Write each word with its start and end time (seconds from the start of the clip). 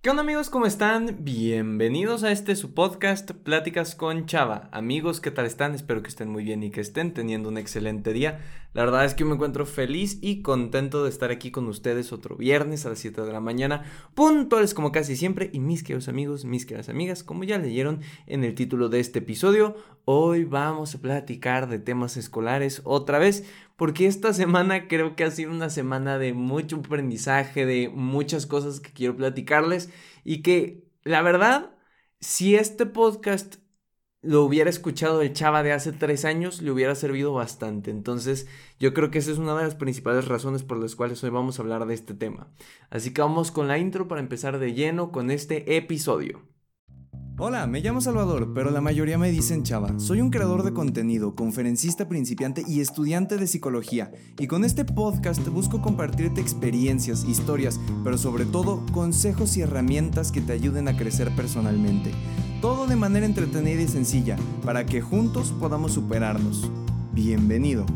¿Qué 0.00 0.10
onda 0.10 0.22
amigos? 0.22 0.48
¿Cómo 0.48 0.64
están? 0.64 1.24
Bienvenidos 1.24 2.22
a 2.22 2.30
este 2.30 2.54
su 2.54 2.72
podcast 2.72 3.32
Pláticas 3.32 3.96
con 3.96 4.26
Chava. 4.26 4.68
Amigos, 4.70 5.20
¿qué 5.20 5.32
tal 5.32 5.44
están? 5.44 5.74
Espero 5.74 6.02
que 6.02 6.08
estén 6.08 6.28
muy 6.28 6.44
bien 6.44 6.62
y 6.62 6.70
que 6.70 6.80
estén 6.80 7.12
teniendo 7.12 7.48
un 7.48 7.58
excelente 7.58 8.12
día. 8.12 8.38
La 8.74 8.84
verdad 8.84 9.04
es 9.04 9.14
que 9.14 9.24
me 9.24 9.34
encuentro 9.34 9.64
feliz 9.66 10.18
y 10.20 10.42
contento 10.42 11.02
de 11.02 11.10
estar 11.10 11.30
aquí 11.30 11.50
con 11.50 11.66
ustedes 11.68 12.12
otro 12.12 12.36
viernes 12.36 12.84
a 12.84 12.90
las 12.90 12.98
7 12.98 13.22
de 13.22 13.32
la 13.32 13.40
mañana, 13.40 13.84
puntuales 14.14 14.74
como 14.74 14.92
casi 14.92 15.16
siempre. 15.16 15.50
Y 15.52 15.60
mis 15.60 15.82
queridos 15.82 16.08
amigos, 16.08 16.44
mis 16.44 16.66
queridas 16.66 16.88
amigas, 16.88 17.24
como 17.24 17.44
ya 17.44 17.58
leyeron 17.58 18.00
en 18.26 18.44
el 18.44 18.54
título 18.54 18.88
de 18.88 19.00
este 19.00 19.20
episodio, 19.20 19.74
hoy 20.04 20.44
vamos 20.44 20.94
a 20.94 21.00
platicar 21.00 21.68
de 21.68 21.78
temas 21.78 22.16
escolares 22.16 22.82
otra 22.84 23.18
vez 23.18 23.44
porque 23.76 24.06
esta 24.06 24.32
semana 24.32 24.88
creo 24.88 25.14
que 25.16 25.24
ha 25.24 25.30
sido 25.30 25.52
una 25.52 25.70
semana 25.70 26.18
de 26.18 26.32
mucho 26.32 26.76
aprendizaje, 26.76 27.64
de 27.64 27.88
muchas 27.88 28.46
cosas 28.46 28.80
que 28.80 28.92
quiero 28.92 29.16
platicarles 29.16 29.88
y 30.24 30.42
que 30.42 30.84
la 31.04 31.22
verdad, 31.22 31.70
si 32.20 32.56
este 32.56 32.86
podcast 32.86 33.56
lo 34.28 34.44
hubiera 34.44 34.68
escuchado 34.68 35.22
el 35.22 35.32
chava 35.32 35.62
de 35.62 35.72
hace 35.72 35.90
tres 35.90 36.26
años, 36.26 36.60
le 36.60 36.70
hubiera 36.70 36.94
servido 36.94 37.32
bastante. 37.32 37.90
Entonces, 37.90 38.46
yo 38.78 38.92
creo 38.92 39.10
que 39.10 39.20
esa 39.20 39.32
es 39.32 39.38
una 39.38 39.56
de 39.56 39.64
las 39.64 39.74
principales 39.74 40.28
razones 40.28 40.62
por 40.62 40.76
las 40.76 40.94
cuales 40.96 41.24
hoy 41.24 41.30
vamos 41.30 41.58
a 41.58 41.62
hablar 41.62 41.86
de 41.86 41.94
este 41.94 42.12
tema. 42.12 42.48
Así 42.90 43.14
que 43.14 43.22
vamos 43.22 43.50
con 43.50 43.68
la 43.68 43.78
intro 43.78 44.06
para 44.06 44.20
empezar 44.20 44.58
de 44.58 44.74
lleno 44.74 45.12
con 45.12 45.30
este 45.30 45.78
episodio. 45.78 46.42
Hola, 47.38 47.66
me 47.66 47.80
llamo 47.80 48.02
Salvador, 48.02 48.52
pero 48.52 48.70
la 48.70 48.82
mayoría 48.82 49.16
me 49.16 49.30
dicen 49.30 49.62
Chava. 49.62 49.98
Soy 49.98 50.20
un 50.20 50.28
creador 50.28 50.62
de 50.62 50.74
contenido, 50.74 51.34
conferencista 51.34 52.06
principiante 52.06 52.64
y 52.66 52.80
estudiante 52.80 53.38
de 53.38 53.46
psicología. 53.46 54.10
Y 54.38 54.46
con 54.46 54.62
este 54.62 54.84
podcast 54.84 55.46
busco 55.48 55.80
compartirte 55.80 56.42
experiencias, 56.42 57.24
historias, 57.24 57.80
pero 58.04 58.18
sobre 58.18 58.44
todo 58.44 58.84
consejos 58.92 59.56
y 59.56 59.62
herramientas 59.62 60.32
que 60.32 60.42
te 60.42 60.52
ayuden 60.52 60.86
a 60.88 60.98
crecer 60.98 61.34
personalmente. 61.34 62.10
Todo 62.60 62.88
de 62.88 62.96
manera 62.96 63.24
entretenida 63.24 63.80
y 63.80 63.86
sencilla, 63.86 64.36
para 64.64 64.84
que 64.84 65.00
juntos 65.00 65.54
podamos 65.60 65.92
superarnos. 65.92 66.68
Bienvenido. 67.12 67.86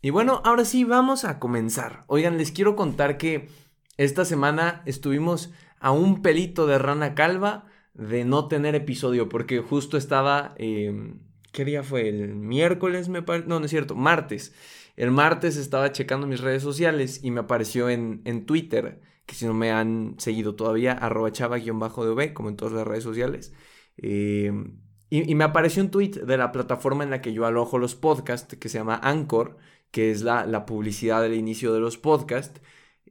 Y 0.00 0.10
bueno, 0.10 0.42
ahora 0.44 0.64
sí, 0.64 0.84
vamos 0.84 1.24
a 1.24 1.40
comenzar. 1.40 2.04
Oigan, 2.06 2.38
les 2.38 2.52
quiero 2.52 2.76
contar 2.76 3.18
que 3.18 3.48
esta 3.96 4.24
semana 4.24 4.82
estuvimos 4.86 5.52
a 5.80 5.90
un 5.90 6.22
pelito 6.22 6.68
de 6.68 6.78
rana 6.78 7.16
calva 7.16 7.66
de 7.94 8.24
no 8.24 8.46
tener 8.46 8.76
episodio, 8.76 9.28
porque 9.28 9.58
justo 9.58 9.96
estaba, 9.96 10.54
em, 10.58 11.18
¿qué 11.50 11.64
día 11.64 11.82
fue? 11.82 12.08
El 12.08 12.36
miércoles, 12.36 13.08
me 13.08 13.22
parece, 13.22 13.48
no, 13.48 13.58
no 13.58 13.64
es 13.64 13.72
cierto, 13.72 13.96
martes. 13.96 14.54
El 14.94 15.10
martes 15.10 15.56
estaba 15.56 15.90
checando 15.90 16.28
mis 16.28 16.40
redes 16.40 16.62
sociales 16.62 17.18
y 17.24 17.32
me 17.32 17.40
apareció 17.40 17.90
en, 17.90 18.22
en 18.24 18.46
Twitter, 18.46 19.00
que 19.26 19.34
si 19.34 19.46
no 19.46 19.54
me 19.54 19.72
han 19.72 20.16
seguido 20.18 20.54
todavía, 20.54 20.92
arroba 20.92 21.32
chava-dv, 21.32 22.32
como 22.34 22.48
en 22.48 22.56
todas 22.56 22.74
las 22.74 22.86
redes 22.86 23.04
sociales. 23.04 23.52
Em, 23.96 24.78
y, 25.10 25.34
me 25.34 25.44
apareció 25.44 25.82
un 25.82 25.90
tweet 25.90 26.10
de 26.10 26.36
la 26.36 26.52
plataforma 26.52 27.04
en 27.04 27.10
la 27.10 27.20
que 27.22 27.32
yo 27.32 27.46
alojo 27.46 27.78
los 27.78 27.94
podcasts, 27.94 28.56
que 28.56 28.68
se 28.68 28.78
llama 28.78 29.00
Anchor, 29.02 29.56
que 29.90 30.10
es 30.10 30.22
la, 30.22 30.46
la 30.46 30.66
publicidad 30.66 31.22
del 31.22 31.34
inicio 31.34 31.72
de 31.72 31.80
los 31.80 31.98
podcasts. 31.98 32.60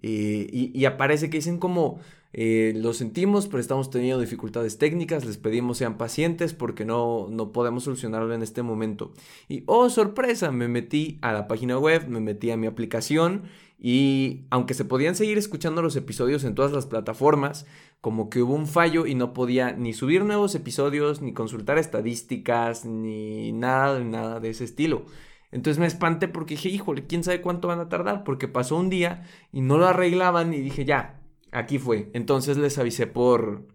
Eh, 0.01 0.47
y, 0.51 0.77
y 0.77 0.85
aparece 0.85 1.29
que 1.29 1.37
dicen 1.37 1.59
como 1.59 2.01
eh, 2.33 2.73
lo 2.75 2.93
sentimos, 2.93 3.47
pero 3.47 3.59
estamos 3.59 3.91
teniendo 3.91 4.19
dificultades 4.19 4.77
técnicas. 4.79 5.23
Les 5.23 5.37
pedimos 5.37 5.77
sean 5.77 5.97
pacientes 5.97 6.53
porque 6.53 6.83
no, 6.83 7.27
no 7.29 7.51
podemos 7.51 7.83
solucionarlo 7.83 8.33
en 8.33 8.41
este 8.41 8.63
momento. 8.63 9.13
Y 9.47 9.63
oh, 9.67 9.89
sorpresa, 9.89 10.51
me 10.51 10.67
metí 10.67 11.19
a 11.21 11.31
la 11.31 11.47
página 11.47 11.77
web, 11.77 12.07
me 12.09 12.19
metí 12.19 12.49
a 12.51 12.57
mi 12.57 12.67
aplicación 12.67 13.43
y 13.85 14.45
aunque 14.49 14.75
se 14.75 14.85
podían 14.85 15.13
seguir 15.13 15.37
escuchando 15.37 15.81
los 15.81 15.97
episodios 15.97 16.45
en 16.45 16.55
todas 16.55 16.71
las 16.71 16.85
plataformas, 16.85 17.65
como 17.99 18.29
que 18.29 18.41
hubo 18.41 18.55
un 18.55 18.65
fallo 18.65 19.05
y 19.05 19.13
no 19.13 19.33
podía 19.33 19.73
ni 19.73 19.91
subir 19.91 20.23
nuevos 20.23 20.55
episodios, 20.55 21.21
ni 21.21 21.33
consultar 21.33 21.77
estadísticas, 21.77 22.85
ni 22.85 23.51
nada, 23.51 23.99
nada 23.99 24.39
de 24.39 24.51
ese 24.51 24.63
estilo. 24.63 25.03
Entonces 25.51 25.79
me 25.79 25.85
espanté 25.85 26.29
porque 26.29 26.53
dije, 26.53 26.69
híjole, 26.69 27.07
quién 27.07 27.25
sabe 27.25 27.41
cuánto 27.41 27.67
van 27.67 27.81
a 27.81 27.89
tardar, 27.89 28.23
porque 28.23 28.47
pasó 28.47 28.77
un 28.77 28.89
día 28.89 29.25
y 29.51 29.59
no 29.59 29.77
lo 29.77 29.85
arreglaban 29.85 30.53
y 30.53 30.61
dije, 30.61 30.85
ya, 30.85 31.19
aquí 31.51 31.77
fue. 31.77 32.09
Entonces 32.13 32.55
les 32.55 32.77
avisé 32.77 33.05
por, 33.05 33.67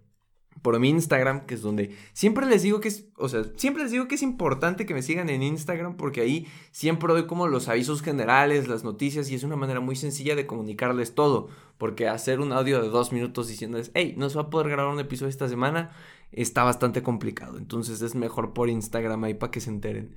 por 0.62 0.78
mi 0.78 0.88
Instagram, 0.88 1.46
que 1.46 1.54
es 1.54 1.62
donde 1.62 1.96
siempre 2.12 2.46
les 2.46 2.62
digo 2.62 2.80
que 2.80 2.88
es, 2.88 3.06
o 3.16 3.28
sea, 3.28 3.44
siempre 3.56 3.82
les 3.82 3.92
digo 3.92 4.08
que 4.08 4.16
es 4.16 4.22
importante 4.22 4.86
que 4.86 4.94
me 4.94 5.02
sigan 5.02 5.28
en 5.28 5.42
Instagram 5.42 5.96
porque 5.96 6.20
ahí 6.20 6.46
siempre 6.70 7.12
doy 7.12 7.26
como 7.26 7.46
los 7.48 7.69
avisos 7.69 8.02
generales, 8.02 8.69
las 8.69 8.84
noticias 8.84 9.30
y 9.30 9.34
es 9.34 9.44
una 9.44 9.56
manera 9.56 9.80
muy 9.80 9.96
sencilla 9.96 10.34
de 10.34 10.46
comunicarles 10.46 11.14
todo. 11.14 11.48
Porque 11.78 12.08
hacer 12.08 12.41
un 12.41 12.52
audio 12.52 12.82
de 12.82 12.88
dos 12.88 13.12
minutos 13.12 13.46
diciéndoles, 13.48 13.92
hey, 13.94 14.14
no 14.16 14.28
se 14.28 14.36
va 14.36 14.42
a 14.42 14.50
poder 14.50 14.69
grabar 14.69 14.92
un 14.92 15.00
episodio 15.00 15.30
esta 15.30 15.48
semana, 15.48 15.92
está 16.32 16.64
bastante 16.64 17.02
complicado. 17.02 17.56
Entonces 17.56 18.02
es 18.02 18.14
mejor 18.14 18.52
por 18.52 18.69
Instagram 18.69 19.22
ahí 19.25 19.34
para 19.34 19.52
que 19.52 19.60
se 19.60 19.70
enteren. 19.70 20.16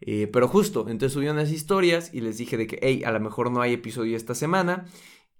Eh, 0.00 0.26
pero 0.26 0.48
justo, 0.48 0.88
entonces 0.88 1.12
subí 1.12 1.28
unas 1.28 1.52
historias 1.52 2.12
y 2.12 2.22
les 2.22 2.38
dije 2.38 2.56
de 2.56 2.66
que, 2.66 2.78
hey, 2.82 3.02
a 3.04 3.12
lo 3.12 3.20
mejor 3.20 3.50
no 3.50 3.60
hay 3.60 3.74
episodio 3.74 4.16
esta 4.16 4.34
semana. 4.34 4.86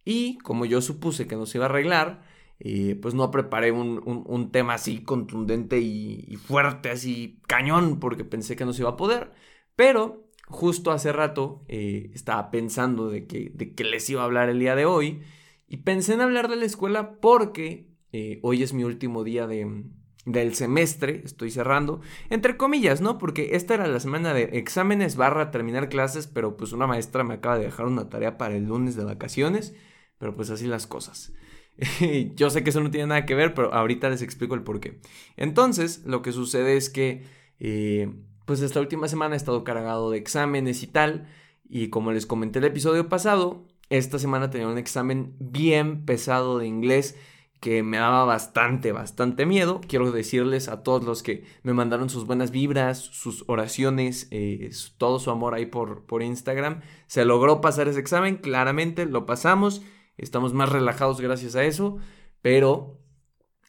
Y 0.05 0.39
como 0.39 0.65
yo 0.67 0.81
supuse 0.81 1.27
que 1.27 1.37
no 1.37 1.47
se 1.47 1.59
iba 1.59 1.67
a 1.67 1.69
arreglar, 1.69 2.23
eh, 2.65 2.97
pues 3.03 3.15
no 3.15 3.31
preparé 3.33 3.73
un, 3.73 4.51
tema 4.53 4.75
así 4.75 5.03
contundente 5.03 5.81
y, 5.81 6.37
fuerte, 6.37 6.91
así 6.91 7.41
cañón, 7.49 7.99
porque 7.99 8.25
pensé 8.25 8.55
que 8.55 8.65
no 8.65 8.73
se 8.73 8.83
iba 8.83 8.91
a 8.91 8.97
poder. 8.97 9.33
Pero 9.75 10.29
justo 10.47 10.93
hace 10.93 11.13
rato 11.13 11.65
eh, 11.67 12.11
estaba 12.15 12.53
pensando 12.53 13.09
de 13.11 13.27
que, 13.27 13.51
de 13.53 13.75
que 13.75 13.83
les 13.83 14.09
iba 14.11 14.23
a 14.23 14.27
hablar 14.27 14.49
el 14.49 14.61
día 14.61 14.77
de 14.77 14.87
hoy. 14.87 15.23
Y 15.67 15.79
pensé 15.79 16.15
en 16.15 16.21
hablar 16.21 16.49
de 16.49 16.57
la 16.57 16.65
escuela 16.67 17.19
porque 17.21 17.89
eh, 18.13 18.39
hoy 18.43 18.63
es 18.63 18.73
mi 18.75 18.85
último 18.85 19.25
día 19.25 19.49
de, 19.49 19.85
del 20.25 20.55
semestre, 20.55 21.23
estoy 21.25 21.51
cerrando, 21.51 22.01
entre 22.31 22.57
comillas, 22.57 23.01
¿no? 23.01 23.19
Porque 23.19 23.57
esta 23.57 23.75
era 23.75 23.89
la 23.89 23.99
semana 23.99 24.35
de 24.35 24.45
exámenes 24.59 25.17
barra 25.17 25.51
terminar 25.51 25.89
clases, 25.89 26.29
pero 26.29 26.57
pues 26.57 26.73
una 26.73 26.87
maestra 26.87 27.25
me 27.25 27.35
acaba 27.35 27.59
de 27.59 27.65
dejar 27.65 27.87
una 27.87 28.09
tarea 28.09 28.39
para 28.39 28.55
el 28.55 28.67
lunes 28.67 28.95
de 28.95 29.05
vacaciones 29.05 29.75
pero 30.23 30.37
pues 30.37 30.51
así 30.51 30.69
las 30.69 30.87
cosas. 30.87 31.33
Yo 32.37 32.51
sé 32.51 32.63
que 32.63 32.71
eso 32.71 32.81
no 32.81 32.91
tiene 32.91 33.07
nada 33.09 33.27
que 33.27 33.35
ver, 33.35 33.55
pero 33.55 33.73
ahorita 33.73 34.11
les 34.11 34.23
explico 34.23 34.55
el 34.55 34.63
por 34.63 34.81
qué. 34.81 35.01
Entonces, 35.37 36.03
lo 36.05 36.23
que 36.23 36.33
sucede 36.33 36.77
es 36.77 36.91
que, 36.91 37.25
eh, 37.59 38.13
pues 38.45 38.61
esta 38.61 38.81
última 38.81 39.09
semana 39.09 39.35
he 39.35 39.37
estado 39.37 39.65
cargado 39.65 40.11
de 40.11 40.19
exámenes 40.19 40.83
y 40.83 40.87
tal, 40.87 41.29
y 41.69 41.89
como 41.89 42.13
les 42.13 42.27
comenté 42.27 42.59
el 42.59 42.67
episodio 42.67 43.09
pasado, 43.09 43.67
esta 43.89 44.19
semana 44.19 44.51
tenía 44.51 44.69
un 44.69 44.79
examen 44.79 45.35
bien 45.39 46.05
pesado 46.05 46.59
de 46.59 46.67
inglés 46.67 47.17
que 47.61 47.85
me 47.85 47.99
daba 47.99 48.25
bastante, 48.25 48.91
bastante 48.91 49.47
miedo. 49.47 49.81
Quiero 49.87 50.11
decirles 50.11 50.69
a 50.69 50.83
todos 50.83 51.05
los 51.05 51.23
que 51.23 51.45
me 51.63 51.73
mandaron 51.73 52.11
sus 52.11 52.27
buenas 52.27 52.51
vibras, 52.51 52.99
sus 52.99 53.45
oraciones, 53.47 54.27
eh, 54.33 54.71
todo 54.99 55.21
su 55.21 55.31
amor 55.31 55.55
ahí 55.55 55.67
por, 55.67 56.05
por 56.05 56.23
Instagram. 56.23 56.81
Se 57.07 57.25
logró 57.25 57.61
pasar 57.61 57.87
ese 57.87 58.01
examen, 58.01 58.37
claramente 58.37 59.07
lo 59.07 59.27
pasamos 59.27 59.83
estamos 60.17 60.55
más 60.55 60.69
relajados 60.69 61.21
gracias 61.21 61.57
a 61.57 61.65
eso, 61.65 61.99
pero 62.41 63.01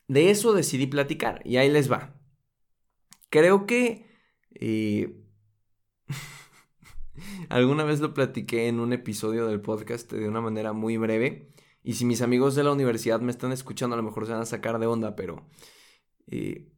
de 0.07 0.29
eso 0.29 0.53
decidí 0.53 0.87
platicar 0.87 1.41
y 1.45 1.57
ahí 1.57 1.69
les 1.69 1.91
va. 1.91 2.15
Creo 3.29 3.65
que 3.65 4.05
eh, 4.51 5.23
alguna 7.49 7.83
vez 7.83 7.99
lo 7.99 8.13
platiqué 8.13 8.67
en 8.67 8.79
un 8.79 8.93
episodio 8.93 9.47
del 9.47 9.61
podcast 9.61 10.11
de 10.11 10.27
una 10.27 10.41
manera 10.41 10.73
muy 10.73 10.97
breve 10.97 11.53
y 11.83 11.93
si 11.93 12.05
mis 12.05 12.21
amigos 12.21 12.55
de 12.55 12.63
la 12.63 12.71
universidad 12.71 13.21
me 13.21 13.31
están 13.31 13.51
escuchando 13.51 13.95
a 13.95 13.97
lo 13.97 14.03
mejor 14.03 14.25
se 14.25 14.33
van 14.33 14.41
a 14.41 14.45
sacar 14.45 14.79
de 14.79 14.87
onda, 14.87 15.15
pero 15.15 15.47
eh, 16.27 16.71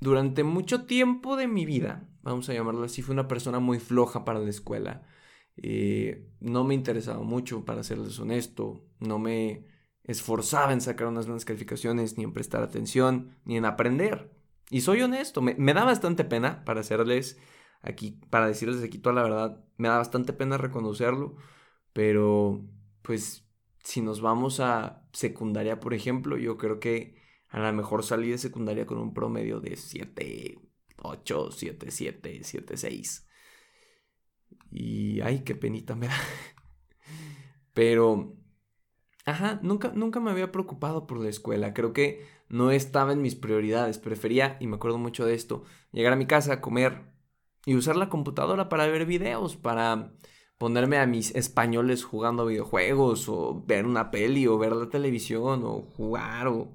durante 0.00 0.44
mucho 0.44 0.84
tiempo 0.84 1.36
de 1.36 1.48
mi 1.48 1.66
vida, 1.66 2.08
vamos 2.22 2.48
a 2.48 2.54
llamarlo 2.54 2.84
así, 2.84 3.02
fui 3.02 3.12
una 3.12 3.28
persona 3.28 3.58
muy 3.58 3.80
floja 3.80 4.24
para 4.24 4.38
la 4.38 4.50
escuela 4.50 5.06
eh, 5.56 6.28
no 6.40 6.64
me 6.64 6.74
interesaba 6.74 7.22
mucho, 7.22 7.64
para 7.64 7.82
serles 7.82 8.18
honesto, 8.18 8.84
no 8.98 9.18
me 9.18 9.66
esforzaba 10.04 10.72
en 10.72 10.80
sacar 10.80 11.06
unas 11.08 11.26
buenas 11.26 11.44
calificaciones, 11.44 12.18
ni 12.18 12.24
en 12.24 12.32
prestar 12.32 12.62
atención, 12.62 13.36
ni 13.44 13.56
en 13.56 13.64
aprender. 13.64 14.30
Y 14.70 14.80
soy 14.80 15.02
honesto, 15.02 15.42
me, 15.42 15.74
da 15.74 15.84
bastante 15.84 16.24
pena 16.24 16.64
para 16.64 16.80
hacerles 16.80 17.38
aquí, 17.82 18.20
para 18.30 18.46
decirles 18.46 18.82
aquí 18.82 18.98
toda 18.98 19.14
la 19.14 19.22
verdad, 19.22 19.64
me 19.76 19.88
da 19.88 19.98
bastante 19.98 20.32
pena 20.32 20.58
reconocerlo, 20.58 21.36
pero 21.92 22.64
pues 23.02 23.46
si 23.82 24.00
nos 24.00 24.20
vamos 24.20 24.60
a 24.60 25.06
secundaria, 25.12 25.80
por 25.80 25.94
ejemplo, 25.94 26.38
yo 26.38 26.56
creo 26.56 26.80
que 26.80 27.22
a 27.48 27.60
lo 27.60 27.72
mejor 27.72 28.02
salí 28.02 28.30
de 28.30 28.38
secundaria 28.38 28.86
con 28.86 28.98
un 28.98 29.14
promedio 29.14 29.60
de 29.60 29.76
7, 29.76 30.58
8, 30.96 31.50
7, 31.52 31.90
7, 31.90 32.40
7, 32.42 32.76
6. 32.76 33.28
Y 34.74 35.22
ay, 35.22 35.44
qué 35.44 35.54
penita 35.54 35.94
me 35.94 36.08
da. 36.08 36.16
Pero, 37.72 38.36
ajá, 39.24 39.58
nunca, 39.62 39.92
nunca 39.94 40.20
me 40.20 40.30
había 40.30 40.52
preocupado 40.52 41.06
por 41.06 41.18
la 41.18 41.30
escuela. 41.30 41.72
Creo 41.72 41.94
que 41.94 42.26
no 42.48 42.70
estaba 42.70 43.14
en 43.14 43.22
mis 43.22 43.36
prioridades. 43.36 43.98
Prefería, 43.98 44.58
y 44.60 44.66
me 44.66 44.76
acuerdo 44.76 44.98
mucho 44.98 45.24
de 45.24 45.34
esto, 45.34 45.64
llegar 45.92 46.12
a 46.12 46.16
mi 46.16 46.26
casa, 46.26 46.60
comer 46.60 47.14
y 47.64 47.76
usar 47.76 47.96
la 47.96 48.10
computadora 48.10 48.68
para 48.68 48.86
ver 48.86 49.06
videos, 49.06 49.56
para, 49.56 50.12
ponerme 50.58 50.98
a 50.98 51.06
mis 51.06 51.34
españoles 51.34 52.04
jugando 52.04 52.46
videojuegos 52.46 53.28
o 53.28 53.62
ver 53.66 53.86
una 53.86 54.10
peli 54.10 54.46
o 54.46 54.58
ver 54.58 54.72
la 54.72 54.88
televisión 54.88 55.62
o 55.64 55.82
jugar 55.82 56.48
o 56.48 56.74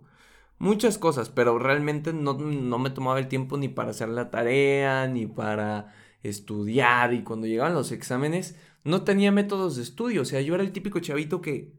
muchas 0.57 0.97
cosas, 0.97 1.29
pero 1.29 1.57
realmente 1.59 2.13
no, 2.13 2.35
me 2.35 2.89
tomaba 2.91 3.19
el 3.19 3.27
tiempo 3.27 3.57
ni 3.57 3.69
para 3.69 3.91
hacer 3.91 4.09
la 4.09 4.29
tarea, 4.29 5.07
ni 5.07 5.25
para 5.25 5.93
estudiar 6.23 7.13
y 7.13 7.23
cuando 7.23 7.47
llegaban 7.47 7.73
los 7.73 7.91
exámenes 7.91 8.55
no 8.83 9.03
tenía 9.03 9.31
métodos 9.31 9.75
de 9.75 9.83
estudio, 9.83 10.21
o 10.21 10.25
sea, 10.25 10.41
yo 10.41 10.55
era 10.55 10.63
el 10.63 10.71
típico 10.71 10.99
chavito 10.99 11.41
que 11.41 11.73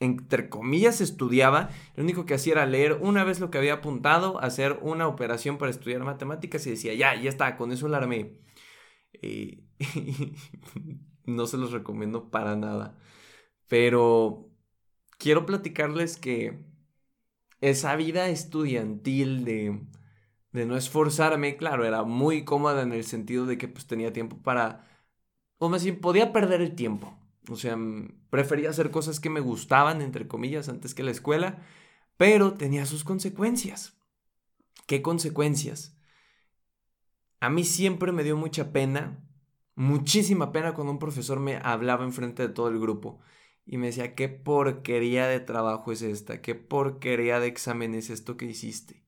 entre 0.00 0.48
comillas 0.48 1.00
estudiaba, 1.02 1.70
lo 1.94 2.02
único 2.02 2.24
que 2.24 2.34
hacía 2.34 2.54
era 2.54 2.66
leer 2.66 2.94
una 3.02 3.22
vez 3.22 3.38
lo 3.38 3.50
que 3.50 3.58
había 3.58 3.74
apuntado, 3.74 4.40
hacer 4.40 4.78
una 4.82 5.06
operación 5.06 5.58
para 5.58 5.70
estudiar 5.70 6.02
matemáticas 6.02 6.66
y 6.66 6.70
decía, 6.70 6.94
ya, 6.94 7.14
ya 7.20 7.28
está, 7.28 7.56
con 7.56 7.70
eso 7.70 7.86
la 7.88 7.98
armé. 7.98 8.38
No 11.26 11.46
se 11.46 11.58
los 11.58 11.70
recomiendo 11.70 12.30
para 12.30 12.56
nada. 12.56 12.98
Pero 13.68 14.50
quiero 15.18 15.46
platicarles 15.46 16.16
que 16.16 16.58
esa 17.60 17.94
vida 17.96 18.28
estudiantil 18.28 19.44
de, 19.44 19.80
de 20.52 20.66
no 20.66 20.76
esforzarme, 20.76 21.56
claro, 21.56 21.84
era 21.84 22.02
muy 22.02 22.44
cómoda 22.44 22.82
en 22.82 22.92
el 22.92 23.04
sentido 23.04 23.46
de 23.46 23.58
que 23.58 23.68
pues 23.68 23.86
tenía 23.86 24.12
tiempo 24.12 24.38
para, 24.42 24.86
o 25.58 25.68
más 25.68 25.84
bien 25.84 26.00
podía 26.00 26.32
perder 26.32 26.60
el 26.60 26.74
tiempo. 26.74 27.16
O 27.48 27.56
sea, 27.56 27.76
prefería 28.30 28.70
hacer 28.70 28.90
cosas 28.90 29.20
que 29.20 29.30
me 29.30 29.40
gustaban, 29.40 30.02
entre 30.02 30.28
comillas, 30.28 30.68
antes 30.68 30.94
que 30.94 31.02
la 31.02 31.10
escuela, 31.10 31.62
pero 32.16 32.54
tenía 32.54 32.86
sus 32.86 33.04
consecuencias. 33.04 33.98
¿Qué 34.86 35.02
consecuencias? 35.02 35.96
A 37.40 37.48
mí 37.48 37.64
siempre 37.64 38.12
me 38.12 38.24
dio 38.24 38.36
mucha 38.36 38.72
pena, 38.72 39.24
muchísima 39.74 40.52
pena 40.52 40.74
cuando 40.74 40.92
un 40.92 40.98
profesor 40.98 41.40
me 41.40 41.56
hablaba 41.62 42.04
enfrente 42.04 42.46
de 42.46 42.52
todo 42.52 42.68
el 42.68 42.78
grupo 42.78 43.20
y 43.64 43.78
me 43.78 43.86
decía, 43.86 44.14
qué 44.14 44.28
porquería 44.28 45.26
de 45.26 45.40
trabajo 45.40 45.92
es 45.92 46.02
esta, 46.02 46.42
qué 46.42 46.54
porquería 46.54 47.40
de 47.40 47.46
examen 47.46 47.94
es 47.94 48.10
esto 48.10 48.36
que 48.36 48.46
hiciste. 48.46 49.04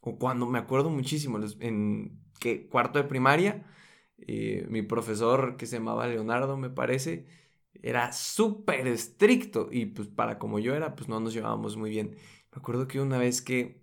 O 0.00 0.18
cuando 0.18 0.46
me 0.46 0.58
acuerdo 0.58 0.90
muchísimo, 0.90 1.38
en 1.60 2.20
que 2.40 2.68
cuarto 2.68 2.98
de 2.98 3.04
primaria, 3.08 3.66
eh, 4.18 4.66
mi 4.68 4.82
profesor 4.82 5.56
que 5.56 5.66
se 5.66 5.78
llamaba 5.78 6.06
Leonardo, 6.06 6.56
me 6.56 6.70
parece, 6.70 7.26
era 7.82 8.12
súper 8.12 8.86
estricto 8.88 9.68
y 9.70 9.86
pues 9.86 10.08
para 10.08 10.38
como 10.38 10.58
yo 10.58 10.74
era, 10.74 10.96
pues 10.96 11.08
no 11.08 11.20
nos 11.20 11.34
llevábamos 11.34 11.76
muy 11.76 11.90
bien. 11.90 12.16
Me 12.52 12.58
acuerdo 12.58 12.88
que 12.88 13.00
una 13.00 13.18
vez 13.18 13.42
que 13.42 13.82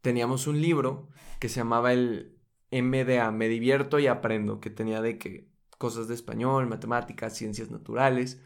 teníamos 0.00 0.46
un 0.46 0.60
libro 0.60 1.08
que 1.40 1.48
se 1.48 1.60
llamaba 1.60 1.92
el 1.92 2.38
MDA, 2.70 3.30
Me 3.32 3.48
divierto 3.48 3.98
y 3.98 4.06
aprendo, 4.06 4.60
que 4.60 4.70
tenía 4.70 5.00
de 5.00 5.18
que 5.18 5.48
cosas 5.78 6.08
de 6.08 6.14
español, 6.14 6.66
matemáticas, 6.66 7.36
ciencias 7.36 7.70
naturales. 7.70 8.42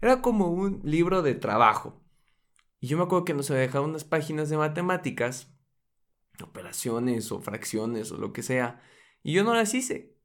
Era 0.00 0.22
como 0.22 0.48
un 0.48 0.80
libro 0.84 1.22
de 1.22 1.34
trabajo. 1.34 2.00
Y 2.80 2.86
yo 2.86 2.96
me 2.96 3.04
acuerdo 3.04 3.24
que 3.24 3.34
nos 3.34 3.50
había 3.50 3.62
dejado 3.62 3.84
unas 3.84 4.04
páginas 4.04 4.48
de 4.48 4.56
matemáticas, 4.56 5.52
operaciones 6.44 7.32
o 7.32 7.40
fracciones 7.40 8.12
o 8.12 8.18
lo 8.18 8.32
que 8.32 8.42
sea, 8.42 8.80
y 9.22 9.32
yo 9.32 9.44
no 9.44 9.54
las 9.54 9.74
hice. 9.74 10.16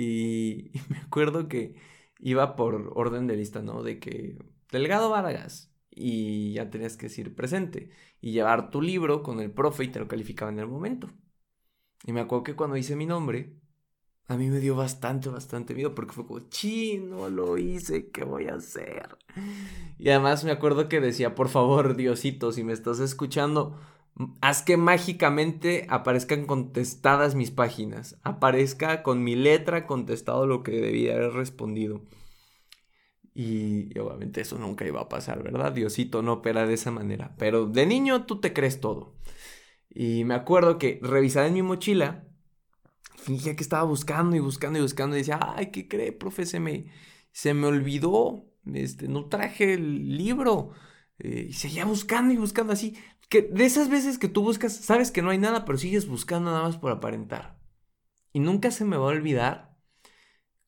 Y, 0.00 0.70
me 0.90 0.98
acuerdo 0.98 1.48
que 1.48 1.74
iba 2.20 2.54
por 2.54 2.92
orden 2.94 3.26
de 3.26 3.36
lista, 3.36 3.62
¿no? 3.62 3.82
De 3.82 3.98
que 3.98 4.38
Delgado 4.70 5.10
Vargas 5.10 5.72
y 5.90 6.52
ya 6.52 6.70
tenías 6.70 6.96
que 6.96 7.06
decir 7.06 7.34
presente 7.34 7.90
y 8.20 8.30
llevar 8.32 8.70
tu 8.70 8.80
libro 8.80 9.24
con 9.24 9.40
el 9.40 9.50
profe 9.50 9.84
y 9.84 9.88
te 9.88 9.98
lo 9.98 10.06
calificaba 10.06 10.52
en 10.52 10.60
el 10.60 10.68
momento. 10.68 11.08
Y 12.04 12.12
me 12.12 12.20
acuerdo 12.20 12.44
que 12.44 12.56
cuando 12.56 12.76
hice 12.76 12.94
mi 12.96 13.06
nombre, 13.06 13.58
a 14.28 14.36
mí 14.36 14.50
me 14.50 14.60
dio 14.60 14.76
bastante, 14.76 15.30
bastante 15.30 15.74
miedo 15.74 15.94
porque 15.94 16.12
fue 16.12 16.26
como, 16.26 16.40
chino, 16.50 17.28
lo 17.30 17.56
hice, 17.56 18.10
¿qué 18.10 18.24
voy 18.24 18.46
a 18.46 18.56
hacer? 18.56 19.16
Y 19.98 20.10
además 20.10 20.44
me 20.44 20.50
acuerdo 20.50 20.88
que 20.88 21.00
decía, 21.00 21.34
por 21.34 21.48
favor, 21.48 21.96
Diosito, 21.96 22.52
si 22.52 22.62
me 22.62 22.74
estás 22.74 23.00
escuchando, 23.00 23.80
haz 24.40 24.62
que 24.62 24.76
mágicamente 24.76 25.86
aparezcan 25.88 26.46
contestadas 26.46 27.34
mis 27.34 27.50
páginas, 27.50 28.18
aparezca 28.22 29.02
con 29.02 29.22
mi 29.22 29.36
letra 29.36 29.86
contestado 29.86 30.46
lo 30.46 30.62
que 30.62 30.72
debía 30.72 31.14
haber 31.14 31.32
respondido. 31.32 32.02
Y, 33.34 33.96
obviamente 33.98 34.40
eso 34.40 34.58
nunca 34.58 34.84
iba 34.84 35.00
a 35.00 35.08
pasar, 35.08 35.42
¿verdad? 35.44 35.72
Diosito 35.72 36.22
no 36.22 36.34
opera 36.34 36.66
de 36.66 36.74
esa 36.74 36.90
manera. 36.90 37.36
Pero 37.38 37.66
de 37.66 37.86
niño 37.86 38.26
tú 38.26 38.40
te 38.40 38.52
crees 38.52 38.80
todo. 38.80 39.14
Y 39.90 40.24
me 40.24 40.34
acuerdo 40.34 40.78
que 40.78 40.98
revisaba 41.02 41.46
en 41.46 41.54
mi 41.54 41.62
mochila 41.62 42.24
fingía 43.16 43.56
que 43.56 43.62
estaba 43.62 43.84
buscando 43.84 44.36
y 44.36 44.40
buscando 44.40 44.78
y 44.78 44.82
buscando 44.82 45.16
y 45.16 45.20
decía, 45.20 45.38
ay, 45.40 45.70
¿qué 45.70 45.86
cree, 45.86 46.12
profe? 46.12 46.46
Se 46.46 46.60
me, 46.60 46.86
se 47.30 47.54
me 47.54 47.66
olvidó, 47.66 48.46
este, 48.74 49.06
no 49.08 49.26
traje 49.26 49.74
el 49.74 50.16
libro. 50.16 50.70
Eh, 51.18 51.46
y 51.50 51.52
seguía 51.52 51.84
buscando 51.84 52.32
y 52.32 52.36
buscando 52.36 52.72
así. 52.72 52.96
Que 53.28 53.42
de 53.42 53.64
esas 53.66 53.88
veces 53.90 54.18
que 54.18 54.28
tú 54.28 54.42
buscas, 54.42 54.74
sabes 54.74 55.10
que 55.10 55.22
no 55.22 55.30
hay 55.30 55.38
nada, 55.38 55.64
pero 55.64 55.78
sigues 55.78 56.08
buscando 56.08 56.50
nada 56.50 56.62
más 56.62 56.78
por 56.78 56.92
aparentar. 56.92 57.58
Y 58.32 58.40
nunca 58.40 58.70
se 58.70 58.84
me 58.84 58.96
va 58.96 59.04
a 59.04 59.08
olvidar 59.08 59.76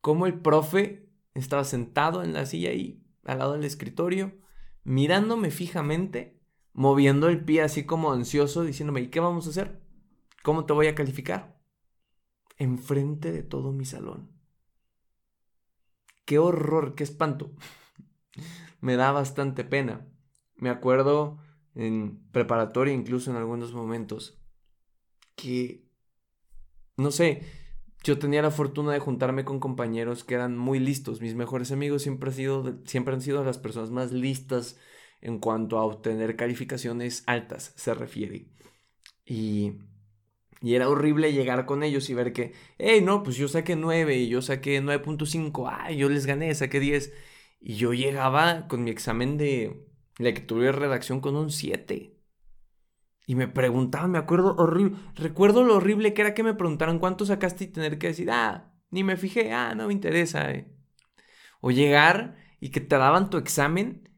cómo 0.01 0.27
el 0.27 0.41
profe 0.41 1.09
estaba 1.35 1.65
sentado 1.65 2.23
en 2.23 2.33
la 2.33 2.47
silla 2.47 2.71
ahí, 2.71 3.05
al 3.25 3.39
lado 3.39 3.53
del 3.55 3.65
escritorio, 3.65 4.39
mirándome 4.85 5.51
fijamente, 5.51 6.41
moviendo 6.73 7.29
el 7.29 7.45
pie 7.45 7.63
así 7.63 7.85
como 7.85 8.13
ansioso, 8.13 8.63
diciéndome, 8.63 9.03
¿y 9.03 9.09
qué 9.09 9.21
vamos 9.21 9.47
a 9.47 9.51
hacer? 9.51 9.81
¿Cómo 10.43 10.67
te 10.67 10.73
voy 10.73 10.87
a 10.89 10.95
calificar? 10.95 11.61
enfrente 12.61 13.33
de 13.33 13.43
todo 13.43 13.73
mi 13.73 13.87
salón. 13.87 14.31
Qué 16.27 16.39
horror, 16.39 16.95
qué 16.95 17.03
espanto. 17.03 17.53
Me 18.81 18.97
da 18.97 19.13
bastante 19.13 19.65
pena. 19.65 20.07
Me 20.61 20.71
acuerdo 20.71 21.39
en 21.75 22.21
preparatoria, 22.33 22.95
incluso 22.95 23.31
en 23.31 23.37
algunos 23.37 23.73
momentos, 23.73 24.41
que, 25.35 25.85
no 26.97 27.11
sé, 27.11 27.43
yo 28.05 28.19
tenía 28.19 28.43
la 28.43 28.51
fortuna 28.51 28.93
de 28.93 28.99
juntarme 28.99 29.45
con 29.45 29.61
compañeros 29.61 30.25
que 30.25 30.35
eran 30.35 30.57
muy 30.57 30.79
listos. 30.79 31.21
Mis 31.21 31.35
mejores 31.35 31.73
amigos 31.73 32.03
siempre, 32.03 32.31
han 32.31 32.37
sido, 32.37 32.79
siempre 32.85 33.15
han 33.15 33.21
sido 33.23 33.45
las 33.45 33.59
personas 33.59 33.91
más 33.91 34.13
listas 34.13 34.79
en 35.21 35.39
cuanto 35.39 35.79
a 35.79 35.85
obtener 35.85 36.37
calificaciones 36.37 37.25
altas 37.27 37.73
se 37.77 37.95
refiere. 37.95 38.49
Y 39.25 39.73
y 40.63 40.75
era 40.75 40.89
horrible 40.89 41.33
llegar 41.33 41.65
con 41.67 41.83
ellos 41.83 42.11
y 42.11 42.15
ver 42.15 42.33
que, 42.33 42.53
hey, 42.79 43.01
no, 43.03 43.23
pues 43.23 43.37
yo 43.37 43.49
saqué 43.49 43.77
9 43.77 44.17
y 44.17 44.29
yo 44.29 44.43
saqué 44.43 44.81
9.5, 44.83 45.69
ay, 45.71 45.97
yo 45.97 46.09
les 46.11 46.27
gané, 46.27 46.55
saqué 46.55 46.81
10. 46.81 47.13
Y 47.61 47.77
yo 47.77 47.93
llegaba 47.95 48.67
con 48.69 48.85
mi 48.85 48.91
examen 48.91 49.39
de 49.39 49.87
lectura 50.21 50.69
y 50.69 50.73
redacción 50.73 51.21
con 51.21 51.37
un 51.37 51.51
7. 51.51 52.17
Y 53.27 53.35
me 53.37 53.49
preguntaban, 53.49 54.11
me 54.11 54.19
acuerdo 54.19 54.57
horrible, 54.57 54.99
recuerdo 55.15 55.63
lo 55.63 55.77
horrible 55.77 56.15
que 56.15 56.23
era 56.23 56.35
que 56.35 56.43
me 56.43 56.55
preguntaran 56.55 56.99
cuánto 56.99 57.25
sacaste 57.25 57.65
y 57.65 57.69
tener 57.69 57.99
que 57.99 58.09
decir, 58.09 58.31
ah, 58.31 58.75
ni 58.91 59.05
me 59.05 59.17
fijé, 59.17 59.53
ah, 59.53 59.75
no 59.75 59.87
me 59.87 59.93
interesa. 59.93 60.51
Eh". 60.53 60.67
O 61.61 61.71
llegar 61.71 62.37
y 62.61 62.71
que 62.71 62.81
te 62.81 62.97
daban 62.97 63.31
tu 63.31 63.39
examen 63.39 64.09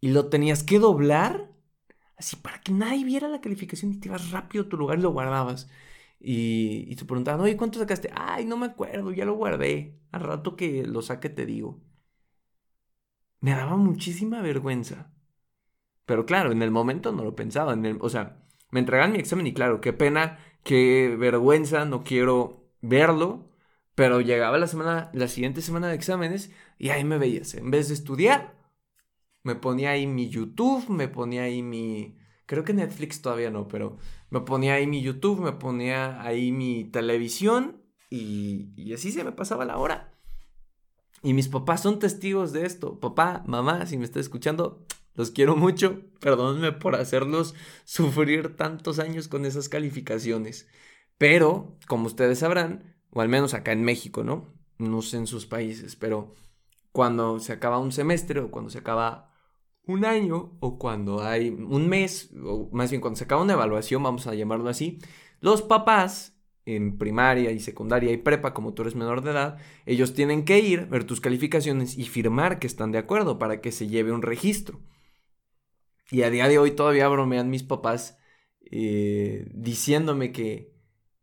y 0.00 0.10
lo 0.10 0.28
tenías 0.28 0.62
que 0.64 0.78
doblar, 0.78 1.52
así 2.16 2.36
para 2.36 2.60
que 2.60 2.72
nadie 2.72 3.04
viera 3.04 3.28
la 3.28 3.40
calificación 3.40 3.92
y 3.92 4.00
te 4.00 4.08
ibas 4.08 4.30
rápido 4.32 4.64
a 4.64 4.68
tu 4.68 4.76
lugar 4.76 4.98
y 4.98 5.02
lo 5.02 5.12
guardabas. 5.12 5.68
Y, 6.20 6.86
y 6.88 6.96
te 6.96 7.04
preguntaban, 7.04 7.40
oye, 7.42 7.56
¿cuánto 7.56 7.78
sacaste? 7.80 8.10
Ay, 8.14 8.44
no 8.46 8.56
me 8.56 8.66
acuerdo, 8.66 9.12
ya 9.12 9.24
lo 9.24 9.34
guardé. 9.34 10.00
Al 10.12 10.22
rato 10.22 10.56
que 10.56 10.84
lo 10.86 11.02
saque 11.02 11.28
te 11.30 11.46
digo. 11.46 11.82
Me 13.42 13.50
daba 13.50 13.76
muchísima 13.76 14.40
vergüenza. 14.40 15.12
Pero 16.06 16.26
claro, 16.26 16.52
en 16.52 16.62
el 16.62 16.70
momento 16.70 17.12
no 17.12 17.24
lo 17.24 17.34
pensaba. 17.36 17.76
O 18.00 18.08
sea, 18.08 18.42
me 18.70 18.80
entregan 18.80 19.12
mi 19.12 19.18
examen 19.18 19.46
y 19.46 19.54
claro, 19.54 19.80
qué 19.80 19.92
pena, 19.92 20.38
qué 20.64 21.14
vergüenza, 21.18 21.84
no 21.84 22.02
quiero 22.02 22.70
verlo. 22.80 23.50
Pero 23.94 24.20
llegaba 24.20 24.58
la 24.58 24.66
semana, 24.66 25.10
la 25.12 25.28
siguiente 25.28 25.62
semana 25.62 25.88
de 25.88 25.94
exámenes 25.94 26.50
y 26.78 26.90
ahí 26.90 27.04
me 27.04 27.18
veías. 27.18 27.54
En 27.54 27.70
vez 27.70 27.88
de 27.88 27.94
estudiar, 27.94 28.54
me 29.42 29.54
ponía 29.54 29.90
ahí 29.90 30.06
mi 30.06 30.28
YouTube, 30.28 30.88
me 30.88 31.08
ponía 31.08 31.42
ahí 31.42 31.62
mi, 31.62 32.16
Creo 32.52 32.64
que 32.64 32.74
Netflix 32.74 33.22
todavía 33.22 33.50
no, 33.50 33.66
pero 33.66 33.96
me 34.28 34.40
ponía 34.40 34.74
ahí 34.74 34.86
mi 34.86 35.00
YouTube, 35.00 35.40
me 35.40 35.52
ponía 35.52 36.20
ahí 36.22 36.52
mi 36.52 36.84
televisión 36.84 37.82
y, 38.10 38.92
así 38.92 39.10
se 39.10 39.24
me 39.24 39.32
pasaba 39.32 39.64
la 39.64 39.78
hora. 39.78 40.12
Y 41.22 41.32
mis 41.32 41.48
papás 41.48 41.80
son 41.80 41.98
testigos 41.98 42.52
de 42.52 42.66
esto. 42.66 43.00
Papá, 43.00 43.42
mamá, 43.46 43.86
si 43.86 43.96
me 43.96 44.04
está 44.04 44.20
escuchando, 44.20 44.84
los 45.14 45.30
quiero 45.30 45.56
mucho. 45.56 46.00
Perdónenme 46.20 46.72
por 46.72 46.94
hacerlos 46.94 47.54
sufrir 47.84 48.56
tantos 48.56 48.98
años 48.98 49.28
con 49.28 49.44
esas 49.44 49.68
calificaciones. 49.68 50.68
Pero, 51.18 51.76
como 51.86 52.06
ustedes 52.06 52.40
sabrán, 52.40 52.96
o 53.10 53.20
al 53.20 53.28
menos 53.28 53.54
acá 53.54 53.72
en 53.72 53.84
México, 53.84 54.24
¿no? 54.24 54.52
No 54.78 55.02
sé 55.02 55.18
en 55.18 55.26
sus 55.26 55.46
países, 55.46 55.96
pero 55.96 56.34
cuando 56.92 57.38
se 57.40 57.52
acaba 57.52 57.78
un 57.78 57.92
semestre 57.92 58.40
o 58.40 58.50
cuando 58.50 58.70
se 58.70 58.78
acaba 58.78 59.32
un 59.86 60.04
año 60.04 60.56
o 60.60 60.78
cuando 60.78 61.22
hay 61.22 61.50
un 61.50 61.88
mes, 61.88 62.30
o 62.42 62.68
más 62.72 62.90
bien 62.90 63.00
cuando 63.00 63.18
se 63.18 63.24
acaba 63.24 63.42
una 63.42 63.54
evaluación, 63.54 64.02
vamos 64.02 64.26
a 64.26 64.34
llamarlo 64.34 64.68
así, 64.68 64.98
los 65.40 65.62
papás 65.62 66.36
en 66.64 66.98
primaria 66.98 67.50
y 67.50 67.58
secundaria 67.58 68.12
y 68.12 68.16
prepa, 68.16 68.54
como 68.54 68.72
tú 68.72 68.82
eres 68.82 68.94
menor 68.94 69.22
de 69.22 69.32
edad, 69.32 69.58
ellos 69.84 70.14
tienen 70.14 70.44
que 70.44 70.60
ir, 70.60 70.86
ver 70.86 71.04
tus 71.04 71.20
calificaciones 71.20 71.98
y 71.98 72.04
firmar 72.04 72.58
que 72.58 72.68
están 72.68 72.92
de 72.92 72.98
acuerdo 72.98 73.38
para 73.38 73.60
que 73.60 73.72
se 73.72 73.88
lleve 73.88 74.12
un 74.12 74.22
registro. 74.22 74.80
Y 76.12 76.24
a 76.24 76.30
día 76.30 76.46
de 76.46 76.58
hoy 76.58 76.72
todavía 76.72 77.08
bromean 77.08 77.48
mis 77.48 77.62
papás 77.62 78.18
eh, 78.60 79.46
diciéndome 79.54 80.30
que, 80.30 80.74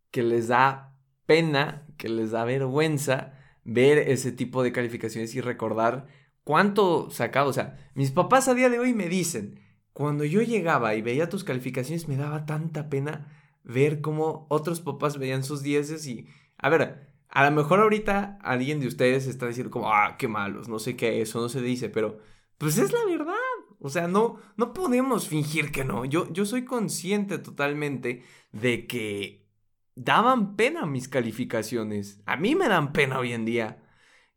que 0.10 0.24
les 0.24 0.48
da 0.48 0.98
pena, 1.28 1.86
que 1.96 2.10
les 2.10 2.32
da 2.32 2.44
vergüenza 2.44 3.34
ver 3.64 4.00
ese 4.00 4.32
tipo 4.32 4.64
de 4.64 4.72
calificaciones 4.72 5.36
y 5.36 5.42
recordar 5.42 6.08
cuánto 6.44 7.12
sacado. 7.12 7.52
O 7.52 7.54
sea, 7.54 7.78
mis 7.94 8.10
papás 8.10 8.48
a 8.48 8.56
día 8.56 8.70
de 8.70 8.80
hoy 8.80 8.96
me 8.96 9.10
dicen, 9.10 9.60
cuando 9.94 10.26
yo 10.26 10.42
llegaba 10.42 10.96
y 10.96 11.04
veía 11.04 11.30
tus 11.30 11.44
calificaciones 11.44 12.08
me 12.08 12.18
daba 12.18 12.48
tanta 12.48 12.90
pena 12.90 13.32
ver 13.64 14.02
cómo 14.02 14.48
otros 14.50 14.82
papás 14.82 15.20
veían 15.20 15.44
sus 15.44 15.62
dieces 15.62 16.08
y, 16.08 16.28
a 16.58 16.68
ver, 16.70 17.14
a 17.30 17.48
lo 17.48 17.56
mejor 17.56 17.80
ahorita 17.80 18.40
alguien 18.42 18.80
de 18.80 18.88
ustedes 18.88 19.28
está 19.28 19.46
diciendo 19.46 19.70
como, 19.70 19.94
ah, 19.94 20.16
qué 20.18 20.28
malos, 20.28 20.68
no 20.68 20.80
sé 20.80 20.96
qué, 20.96 21.22
eso 21.22 21.40
no 21.40 21.48
se 21.48 21.62
dice, 21.62 21.90
pero 21.90 22.18
pues 22.58 22.80
es 22.80 22.92
la 22.92 23.06
verdad. 23.06 23.36
O 23.80 23.90
sea, 23.90 24.08
no, 24.08 24.40
no 24.58 24.74
podemos 24.74 25.28
fingir 25.28 25.72
que 25.72 25.86
no. 25.86 26.06
Yo, 26.06 26.32
yo 26.32 26.46
soy 26.46 26.66
consciente 26.66 27.38
totalmente 27.40 28.24
de 28.52 28.88
que 28.88 29.48
daban 29.96 30.56
pena 30.56 30.86
mis 30.86 31.08
calificaciones. 31.08 32.22
A 32.26 32.36
mí 32.36 32.56
me 32.56 32.68
dan 32.68 32.92
pena 32.94 33.20
hoy 33.20 33.34
en 33.34 33.46
día. 33.46 33.84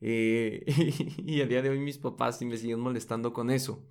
Eh, 0.01 0.65
y, 1.19 1.41
a 1.41 1.47
día 1.47 1.63
de 1.63 1.71
hoy 1.71 1.79
mis 1.79 1.99
papás 1.99 2.39
sí 2.39 2.45
me 2.45 2.57
siguen 2.57 2.81
molestando 2.81 3.33
con 3.33 3.51
eso. 3.51 3.85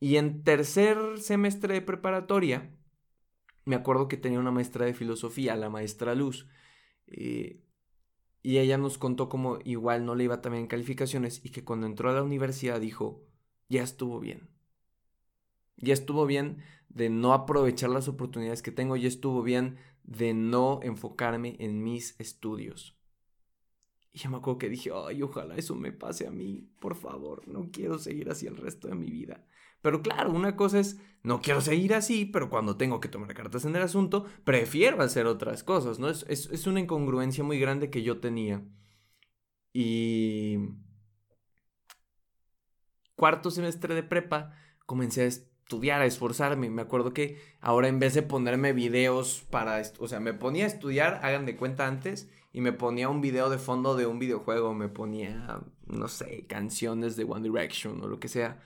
Y 0.00 0.16
en 0.16 0.42
tercer 0.42 0.98
semestre 1.18 1.74
de 1.74 1.82
preparatoria, 1.82 2.76
me 3.64 3.76
acuerdo 3.76 4.08
que 4.08 4.16
tenía 4.16 4.40
una 4.40 4.50
maestra 4.50 4.86
de 4.86 4.94
filosofía, 4.94 5.56
la 5.56 5.70
maestra 5.70 6.14
Luz, 6.14 6.46
eh, 7.06 7.62
y 8.42 8.58
ella 8.58 8.78
nos 8.78 8.98
contó 8.98 9.28
como 9.28 9.58
igual 9.64 10.04
no 10.04 10.14
le 10.14 10.24
iba 10.24 10.40
también 10.40 10.64
en 10.64 10.68
calificaciones 10.68 11.44
y 11.44 11.50
que 11.50 11.64
cuando 11.64 11.86
entró 11.86 12.10
a 12.10 12.14
la 12.14 12.22
universidad 12.22 12.80
dijo, 12.80 13.26
ya 13.68 13.82
estuvo 13.82 14.20
bien. 14.20 14.48
Ya 15.76 15.92
estuvo 15.92 16.26
bien 16.26 16.62
de 16.88 17.10
no 17.10 17.32
aprovechar 17.32 17.90
las 17.90 18.08
oportunidades 18.08 18.62
que 18.62 18.72
tengo, 18.72 18.96
ya 18.96 19.08
estuvo 19.08 19.42
bien 19.42 19.76
de 20.04 20.34
no 20.34 20.80
enfocarme 20.82 21.56
en 21.58 21.82
mis 21.82 22.18
estudios. 22.18 22.96
Y 24.12 24.28
me 24.28 24.38
acuerdo 24.38 24.58
que 24.58 24.70
dije, 24.70 24.90
ay, 24.94 25.22
ojalá 25.22 25.56
eso 25.56 25.74
me 25.74 25.92
pase 25.92 26.26
a 26.26 26.30
mí, 26.30 26.70
por 26.80 26.94
favor, 26.94 27.46
no 27.46 27.70
quiero 27.70 27.98
seguir 27.98 28.30
así 28.30 28.46
el 28.46 28.56
resto 28.56 28.88
de 28.88 28.94
mi 28.94 29.10
vida. 29.10 29.44
Pero 29.82 30.00
claro, 30.00 30.32
una 30.32 30.56
cosa 30.56 30.80
es, 30.80 30.98
no 31.22 31.42
quiero 31.42 31.60
seguir 31.60 31.92
así, 31.92 32.24
pero 32.24 32.48
cuando 32.48 32.78
tengo 32.78 32.98
que 32.98 33.08
tomar 33.08 33.34
cartas 33.34 33.66
en 33.66 33.76
el 33.76 33.82
asunto, 33.82 34.24
prefiero 34.42 35.02
hacer 35.02 35.26
otras 35.26 35.62
cosas, 35.62 35.98
¿no? 35.98 36.08
Es, 36.08 36.24
es, 36.28 36.66
una 36.66 36.80
incongruencia 36.80 37.44
muy 37.44 37.58
grande 37.60 37.90
que 37.90 38.02
yo 38.02 38.18
tenía. 38.18 38.64
Y... 39.72 40.56
Cuarto 43.16 43.50
semestre 43.50 43.94
de 43.94 44.02
prepa, 44.02 44.52
comencé 44.84 45.22
a 45.22 45.26
estudiar, 45.26 46.00
a 46.00 46.06
esforzarme. 46.06 46.70
Me 46.70 46.82
acuerdo 46.82 47.12
que 47.12 47.40
ahora 47.60 47.88
en 47.88 47.98
vez 47.98 48.14
de 48.14 48.22
ponerme 48.22 48.72
videos 48.72 49.44
para, 49.50 49.82
o 49.98 50.06
sea, 50.08 50.20
me 50.20 50.34
ponía 50.34 50.64
a 50.64 50.68
estudiar, 50.68 51.20
hagan 51.22 51.46
de 51.46 51.56
cuenta 51.56 51.86
antes, 51.86 52.30
y 52.52 52.60
me 52.60 52.72
ponía 52.72 53.08
un 53.08 53.20
video 53.20 53.50
de 53.50 53.58
fondo 53.58 53.96
de 53.96 54.06
un 54.06 54.18
videojuego, 54.18 54.74
me 54.74 54.88
ponía, 54.88 55.60
no 55.86 56.08
sé, 56.08 56.46
canciones 56.46 57.16
de 57.16 57.24
One 57.24 57.42
Direction 57.42 58.02
o 58.02 58.06
lo 58.06 58.20
que 58.20 58.28
sea 58.28 58.62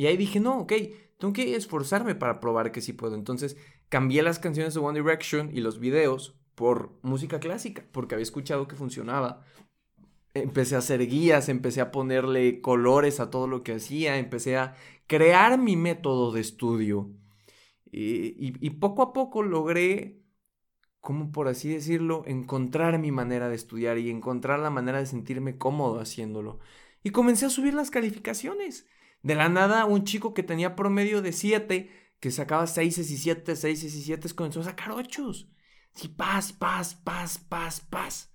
y 0.00 0.06
ahí 0.06 0.16
dije, 0.16 0.40
no, 0.40 0.60
ok, 0.60 0.72
tengo 1.18 1.34
que 1.34 1.56
esforzarme 1.56 2.14
para 2.14 2.40
probar 2.40 2.72
que 2.72 2.80
sí 2.80 2.94
puedo. 2.94 3.16
Entonces 3.16 3.58
cambié 3.90 4.22
las 4.22 4.38
canciones 4.38 4.72
de 4.72 4.80
One 4.80 4.98
Direction 4.98 5.50
y 5.54 5.60
los 5.60 5.78
videos 5.78 6.40
por 6.54 6.98
música 7.02 7.38
clásica, 7.38 7.84
porque 7.92 8.14
había 8.14 8.22
escuchado 8.22 8.66
que 8.66 8.76
funcionaba. 8.76 9.44
Empecé 10.34 10.76
a 10.76 10.78
hacer 10.78 11.06
guías, 11.06 11.48
empecé 11.48 11.80
a 11.80 11.90
ponerle 11.90 12.60
colores 12.60 13.20
a 13.20 13.30
todo 13.30 13.46
lo 13.48 13.62
que 13.62 13.74
hacía, 13.74 14.16
empecé 14.18 14.56
a 14.56 14.76
crear 15.06 15.58
mi 15.58 15.76
método 15.76 16.32
de 16.32 16.40
estudio. 16.40 17.10
Y, 17.92 18.54
y 18.64 18.70
poco 18.70 19.02
a 19.02 19.12
poco 19.12 19.42
logré, 19.42 20.22
como 21.00 21.32
por 21.32 21.48
así 21.48 21.68
decirlo, 21.70 22.24
encontrar 22.26 22.98
mi 22.98 23.10
manera 23.10 23.48
de 23.48 23.56
estudiar 23.56 23.98
y 23.98 24.10
encontrar 24.10 24.60
la 24.60 24.70
manera 24.70 24.98
de 24.98 25.06
sentirme 25.06 25.58
cómodo 25.58 26.00
haciéndolo. 26.00 26.60
Y 27.02 27.10
comencé 27.10 27.46
a 27.46 27.50
subir 27.50 27.74
las 27.74 27.90
calificaciones. 27.90 28.86
De 29.22 29.34
la 29.34 29.48
nada, 29.48 29.84
un 29.84 30.04
chico 30.04 30.34
que 30.34 30.42
tenía 30.42 30.76
promedio 30.76 31.22
de 31.22 31.32
7, 31.32 31.90
que 32.20 32.30
sacaba 32.30 32.66
6 32.66 32.98
y 32.98 33.16
7, 33.16 33.56
6 33.56 33.84
y 33.84 33.90
7, 33.90 34.34
comenzó 34.34 34.60
a 34.60 34.64
sacar 34.64 34.92
8. 34.92 35.32
Sí, 35.94 36.08
paz, 36.08 36.52
paz, 36.52 36.94
paz, 36.94 37.38
paz, 37.38 37.80
paz. 37.80 38.29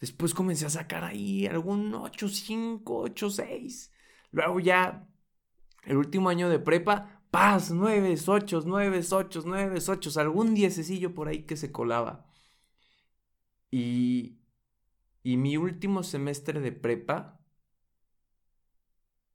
Después 0.00 0.32
comencé 0.32 0.66
a 0.66 0.70
sacar 0.70 1.04
ahí 1.04 1.46
algún 1.46 1.94
8, 1.94 2.28
5, 2.28 3.00
8, 3.00 3.30
6. 3.30 3.92
Luego 4.32 4.60
ya, 4.60 5.06
el 5.84 5.98
último 5.98 6.30
año 6.30 6.48
de 6.48 6.58
prepa, 6.58 7.22
paz, 7.30 7.70
9, 7.70 8.16
8, 8.26 8.62
9, 8.64 9.00
8, 9.10 9.42
9, 9.44 9.78
8. 9.86 10.20
Algún 10.20 10.54
diececillo 10.54 11.14
por 11.14 11.28
ahí 11.28 11.42
que 11.42 11.56
se 11.56 11.70
colaba. 11.70 12.26
Y, 13.70 14.38
y 15.22 15.36
mi 15.36 15.56
último 15.58 16.02
semestre 16.02 16.60
de 16.60 16.72
prepa, 16.72 17.38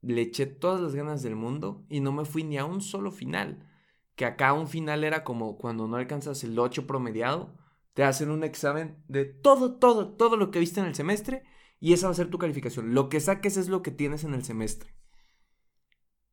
le 0.01 0.21
eché 0.21 0.45
todas 0.45 0.81
las 0.81 0.95
ganas 0.95 1.23
del 1.23 1.35
mundo 1.35 1.85
y 1.89 1.99
no 1.99 2.11
me 2.11 2.25
fui 2.25 2.43
ni 2.43 2.57
a 2.57 2.65
un 2.65 2.81
solo 2.81 3.11
final. 3.11 3.69
Que 4.15 4.25
acá 4.25 4.53
un 4.53 4.67
final 4.67 5.03
era 5.03 5.23
como 5.23 5.57
cuando 5.57 5.87
no 5.87 5.97
alcanzas 5.97 6.43
el 6.43 6.57
8 6.57 6.87
promediado, 6.87 7.55
te 7.95 8.03
hacen 8.03 8.29
un 8.29 8.43
examen 8.43 9.01
de 9.07 9.23
todo, 9.23 9.77
todo, 9.77 10.15
todo 10.15 10.35
lo 10.35 10.51
que 10.51 10.59
viste 10.59 10.81
en 10.81 10.85
el 10.85 10.95
semestre 10.95 11.43
y 11.79 11.93
esa 11.93 12.07
va 12.07 12.11
a 12.11 12.15
ser 12.15 12.29
tu 12.29 12.37
calificación. 12.37 12.93
Lo 12.93 13.07
que 13.07 13.21
saques 13.21 13.55
es 13.55 13.69
lo 13.69 13.81
que 13.81 13.91
tienes 13.91 14.25
en 14.25 14.33
el 14.33 14.43
semestre. 14.43 14.93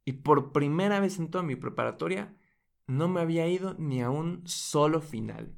Y 0.04 0.14
por 0.14 0.52
primera 0.52 0.98
vez 0.98 1.20
en 1.20 1.30
toda 1.30 1.44
mi 1.44 1.54
preparatoria 1.54 2.36
no 2.88 3.06
me 3.06 3.20
había 3.20 3.46
ido 3.46 3.74
ni 3.78 4.02
a 4.02 4.10
un 4.10 4.42
solo 4.44 5.00
final. 5.00 5.54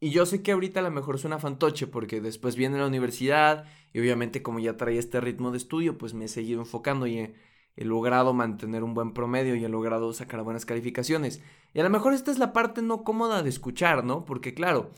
Y 0.00 0.10
yo 0.10 0.26
sé 0.26 0.42
que 0.42 0.50
ahorita 0.50 0.80
a 0.80 0.82
lo 0.82 0.90
mejor 0.90 1.20
suena 1.20 1.38
fantoche 1.38 1.86
porque 1.86 2.20
después 2.20 2.56
viene 2.56 2.78
la 2.78 2.88
universidad 2.88 3.66
y 3.92 4.00
obviamente 4.00 4.42
como 4.42 4.58
ya 4.58 4.76
traía 4.76 4.98
este 4.98 5.20
ritmo 5.20 5.52
de 5.52 5.58
estudio, 5.58 5.96
pues 5.96 6.12
me 6.12 6.24
he 6.24 6.28
seguido 6.28 6.58
enfocando 6.58 7.06
y 7.06 7.20
he, 7.20 7.34
logrado 7.76 8.32
mantener 8.34 8.84
un 8.84 8.94
buen 8.94 9.12
promedio 9.12 9.54
y 9.56 9.64
he 9.64 9.68
logrado 9.68 10.12
sacar 10.12 10.42
buenas 10.42 10.66
calificaciones. 10.66 11.42
Y 11.74 11.80
a 11.80 11.84
lo 11.84 11.90
mejor 11.90 12.14
esta 12.14 12.30
es 12.30 12.38
la 12.38 12.52
parte 12.52 12.82
no 12.82 13.04
cómoda 13.04 13.42
de 13.42 13.48
escuchar, 13.48 14.04
¿no? 14.04 14.24
Porque 14.24 14.54
claro, 14.54 14.92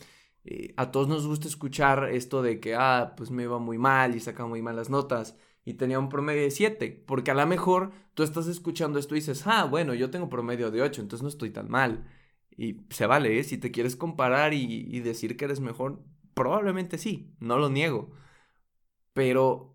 eh, 0.44 0.74
a 0.76 0.90
todos 0.90 1.08
nos 1.08 1.26
gusta 1.26 1.48
escuchar 1.48 2.10
esto 2.10 2.42
de 2.42 2.60
que, 2.60 2.74
ah, 2.74 3.14
pues 3.16 3.30
me 3.30 3.44
iba 3.44 3.58
muy 3.58 3.78
mal 3.78 4.14
y 4.14 4.20
sacaba 4.20 4.48
muy 4.48 4.62
malas 4.62 4.90
notas 4.90 5.36
y 5.64 5.74
tenía 5.74 5.98
un 5.98 6.08
promedio 6.08 6.42
de 6.42 6.50
7, 6.50 7.04
porque 7.06 7.30
a 7.30 7.34
lo 7.34 7.46
mejor 7.46 7.92
tú 8.14 8.22
estás 8.22 8.46
escuchando 8.46 8.98
esto 8.98 9.14
y 9.14 9.20
dices, 9.20 9.46
ah, 9.46 9.64
bueno, 9.64 9.94
yo 9.94 10.10
tengo 10.10 10.28
promedio 10.28 10.70
de 10.70 10.82
8, 10.82 11.00
entonces 11.00 11.22
no 11.22 11.28
estoy 11.28 11.50
tan 11.50 11.70
mal. 11.70 12.06
Y 12.56 12.82
se 12.90 13.06
vale, 13.06 13.38
¿eh? 13.38 13.44
Si 13.44 13.58
te 13.58 13.70
quieres 13.72 13.96
comparar 13.96 14.54
y, 14.54 15.00
decir 15.00 15.36
que 15.36 15.46
eres 15.46 15.60
mejor, 15.60 16.02
probablemente 16.34 16.98
sí, 16.98 17.34
no 17.40 17.58
lo 17.58 17.70
niego. 17.70 18.10
Pero 19.12 19.73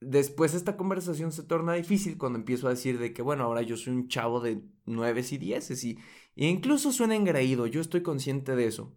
después 0.00 0.54
esta 0.54 0.76
conversación 0.76 1.32
se 1.32 1.42
torna 1.42 1.74
difícil 1.74 2.18
cuando 2.18 2.38
empiezo 2.38 2.66
a 2.66 2.70
decir 2.70 2.98
de 2.98 3.12
que, 3.12 3.22
bueno, 3.22 3.44
ahora 3.44 3.62
yo 3.62 3.76
soy 3.76 3.94
un 3.94 4.08
chavo 4.08 4.40
de 4.40 4.62
9 4.84 5.24
y 5.30 5.38
10 5.38 5.84
y, 5.84 5.98
y 6.34 6.46
incluso 6.46 6.92
suena 6.92 7.14
engreído, 7.14 7.66
yo 7.66 7.80
estoy 7.80 8.02
consciente 8.02 8.56
de 8.56 8.66
eso. 8.66 8.94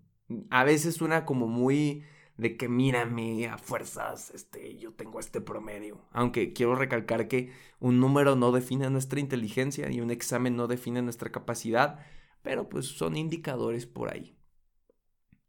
A 0.50 0.64
veces 0.64 0.96
suena 0.96 1.26
como 1.26 1.48
muy 1.48 2.04
de 2.38 2.56
que 2.56 2.70
mírame 2.70 3.48
a 3.48 3.58
fuerzas, 3.58 4.32
este, 4.34 4.78
yo 4.78 4.94
tengo 4.94 5.20
este 5.20 5.42
promedio. 5.42 6.06
Aunque 6.12 6.54
quiero 6.54 6.76
recalcar 6.76 7.28
que 7.28 7.52
un 7.80 8.00
número 8.00 8.36
no 8.36 8.52
define 8.52 8.90
nuestra 8.90 9.20
inteligencia 9.20 9.92
y 9.92 10.00
un 10.02 10.12
examen 10.12 10.56
no 10.56 10.68
define 10.68 11.02
nuestra 11.02 11.32
capacidad 11.32 12.00
pero 12.42 12.70
pues 12.70 12.88
son 12.88 13.18
indicadores 13.18 13.86
por 13.86 14.14
ahí. 14.14 14.36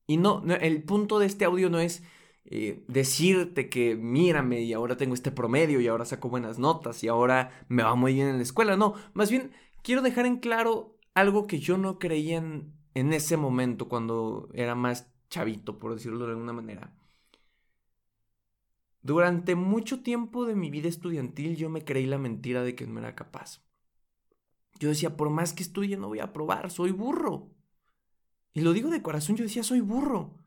Y 0.07 0.17
no, 0.17 0.43
el 0.45 0.83
punto 0.83 1.19
de 1.19 1.27
este 1.27 1.45
audio 1.45 1.71
no 1.71 1.79
es 1.79 2.03
eh, 2.51 2.85
decirte 2.89 3.69
que 3.69 3.95
mírame 3.97 4.63
y 4.63 4.73
ahora 4.73 4.97
tengo 4.97 5.15
este 5.15 5.31
promedio 5.31 5.81
y 5.81 5.87
ahora 5.89 6.05
saco 6.05 6.29
buenas 6.29 6.59
notas 6.59 7.03
y 7.05 7.09
ahora 7.09 7.65
me 7.69 7.83
va 7.85 7.95
muy 7.95 8.15
bien 8.15 8.29
en 8.29 8.37
la 8.39 8.43
escuela. 8.43 8.77
No, 8.77 8.95
más 9.15 9.31
bien 9.31 9.53
quiero 9.83 10.03
dejar 10.03 10.27
en 10.27 10.39
claro 10.39 10.99
algo 11.15 11.47
que 11.47 11.61
yo 11.61 11.79
no 11.79 11.99
creía 11.99 12.39
en, 12.39 12.73
en 12.95 13.13
ese 13.13 13.37
momento 13.37 13.89
cuando 13.89 14.49
era 14.53 14.75
más 14.75 15.13
chavito, 15.31 15.79
por 15.79 15.95
decirlo 15.95 16.27
de 16.27 16.33
alguna 16.33 16.53
manera. 16.53 16.93
Durante 19.03 19.55
mucho 19.55 20.03
tiempo 20.03 20.45
de 20.45 20.55
mi 20.55 20.71
vida 20.71 20.89
estudiantil 20.89 21.57
yo 21.57 21.71
me 21.71 21.85
creí 21.85 22.07
la 22.07 22.19
mentira 22.19 22.63
de 22.63 22.75
que 22.75 22.87
no 22.87 22.99
era 22.99 23.15
capaz. 23.15 23.63
Yo 24.79 24.89
decía, 24.89 25.17
por 25.17 25.31
más 25.31 25.53
que 25.53 25.63
estudie, 25.63 25.97
no 25.97 26.09
voy 26.09 26.21
a 26.21 26.25
aprobar, 26.25 26.71
soy 26.71 26.91
burro. 26.91 27.51
Y 28.53 28.63
lo 28.63 28.73
digo 28.73 28.91
de 28.91 29.03
corazón, 29.03 29.37
yo 29.37 29.45
decía, 29.45 29.63
soy 29.63 29.81
burro. 29.81 30.40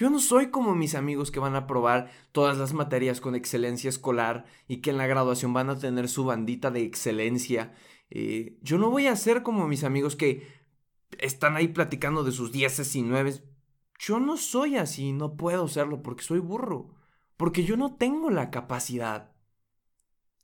Yo 0.00 0.08
no 0.08 0.18
soy 0.18 0.48
como 0.48 0.74
mis 0.74 0.94
amigos 0.94 1.30
que 1.30 1.40
van 1.40 1.54
a 1.54 1.58
aprobar 1.58 2.10
todas 2.32 2.56
las 2.56 2.72
materias 2.72 3.20
con 3.20 3.34
excelencia 3.34 3.90
escolar 3.90 4.46
y 4.66 4.78
que 4.78 4.88
en 4.88 4.96
la 4.96 5.06
graduación 5.06 5.52
van 5.52 5.68
a 5.68 5.78
tener 5.78 6.08
su 6.08 6.24
bandita 6.24 6.70
de 6.70 6.84
excelencia. 6.84 7.74
Eh, 8.08 8.56
yo 8.62 8.78
no 8.78 8.88
voy 8.88 9.08
a 9.08 9.16
ser 9.16 9.42
como 9.42 9.68
mis 9.68 9.84
amigos 9.84 10.16
que 10.16 10.48
están 11.18 11.54
ahí 11.54 11.68
platicando 11.68 12.24
de 12.24 12.32
sus 12.32 12.50
dieces 12.50 12.96
y 12.96 13.02
nueves. 13.02 13.42
Yo 13.98 14.20
no 14.20 14.38
soy 14.38 14.78
así, 14.78 15.12
no 15.12 15.36
puedo 15.36 15.68
serlo 15.68 16.00
porque 16.00 16.24
soy 16.24 16.38
burro, 16.38 16.94
porque 17.36 17.64
yo 17.64 17.76
no 17.76 17.96
tengo 17.96 18.30
la 18.30 18.50
capacidad. 18.50 19.32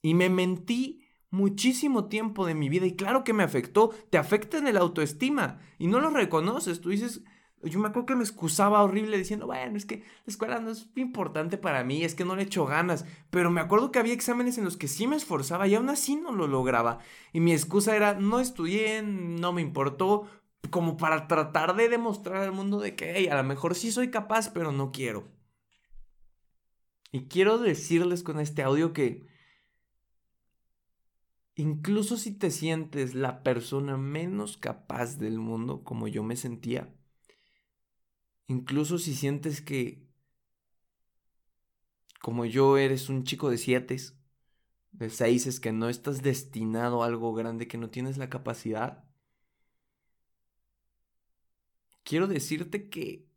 Y 0.02 0.12
me 0.12 0.28
mentí 0.28 1.02
muchísimo 1.30 2.08
tiempo 2.08 2.44
de 2.44 2.54
mi 2.54 2.68
vida 2.68 2.84
y 2.84 2.94
claro 2.94 3.25
que 3.25 3.32
me 3.32 3.42
afectó, 3.42 3.88
te 4.10 4.18
afecta 4.18 4.58
en 4.58 4.66
el 4.66 4.76
autoestima 4.76 5.60
y 5.78 5.86
no 5.86 6.00
lo 6.00 6.10
reconoces, 6.10 6.82
tú 6.82 6.90
dices, 6.90 7.22
yo 7.66 7.78
me 7.78 7.88
acuerdo 7.88 8.06
que 8.06 8.16
me 8.16 8.23
excusaba 8.23 8.82
horrible 8.82 9.18
diciendo, 9.18 9.46
bueno, 9.46 9.76
es 9.76 9.87
que 9.87 9.99
la 9.99 10.04
escuela 10.26 10.61
no 10.61 10.70
es 10.70 10.88
importante 10.96 11.58
para 11.58 11.85
mí, 11.85 12.04
es 12.04 12.14
que 12.14 12.25
no 12.25 12.37
le 12.37 12.42
echo 12.42 12.66
ganas. 12.66 13.04
Pero 13.30 13.50
me 13.50 13.61
acuerdo 13.61 13.90
que 13.90 13.99
había 13.99 14.14
exámenes 14.14 14.58
en 14.58 14.64
los 14.64 14.76
que 14.76 14.88
sí 14.88 15.06
me 15.06 15.16
esforzaba 15.16 15.66
y 15.66 15.75
aún 15.75 15.88
así 15.88 16.16
no 16.16 16.32
lo 16.32 16.46
lograba. 16.46 16.99
Y 17.32 17.40
mi 17.40 17.52
excusa 17.52 17.96
era, 17.96 18.14
no 18.14 18.40
estudié, 18.40 19.02
no 19.02 19.52
me 19.52 19.62
importó, 19.62 20.28
como 20.70 20.96
para 20.96 21.28
tratar 21.28 21.76
de 21.76 21.88
demostrar 21.88 22.42
al 22.42 22.52
mundo 22.52 22.80
de 22.80 22.94
que, 22.94 23.14
hey, 23.16 23.28
a 23.28 23.37
lo 23.37 23.44
mejor 23.44 23.75
sí 23.75 23.90
soy 23.92 24.11
capaz, 24.11 24.50
pero 24.50 24.73
no 24.73 24.92
quiero. 24.92 25.25
Y 27.12 27.28
quiero 27.28 27.58
decirles 27.58 28.23
con 28.23 28.40
este 28.40 28.62
audio 28.62 28.92
que 28.92 29.26
incluso 31.54 32.16
si 32.16 32.32
te 32.32 32.50
sientes 32.50 33.14
la 33.14 33.42
persona 33.42 33.96
menos 33.96 34.56
capaz 34.56 35.18
del 35.18 35.38
mundo, 35.38 35.82
como 35.82 36.08
yo 36.08 36.23
me 36.23 36.37
sentía, 36.37 36.92
Incluso 38.48 38.98
si 38.98 39.14
sientes 39.14 39.60
que, 39.60 40.06
como 42.20 42.44
yo, 42.44 42.76
eres 42.76 43.08
un 43.08 43.24
chico 43.24 43.50
de 43.50 43.58
siete, 43.58 43.96
de 44.92 45.10
seis, 45.10 45.60
que 45.60 45.72
no 45.72 45.88
estás 45.88 46.22
destinado 46.22 47.02
a 47.02 47.06
algo 47.06 47.34
grande, 47.34 47.68
que 47.68 47.78
no 47.78 47.90
tienes 47.90 48.18
la 48.18 48.30
capacidad, 48.30 49.04
quiero 52.04 52.26
decirte 52.28 52.88
que 52.88 53.28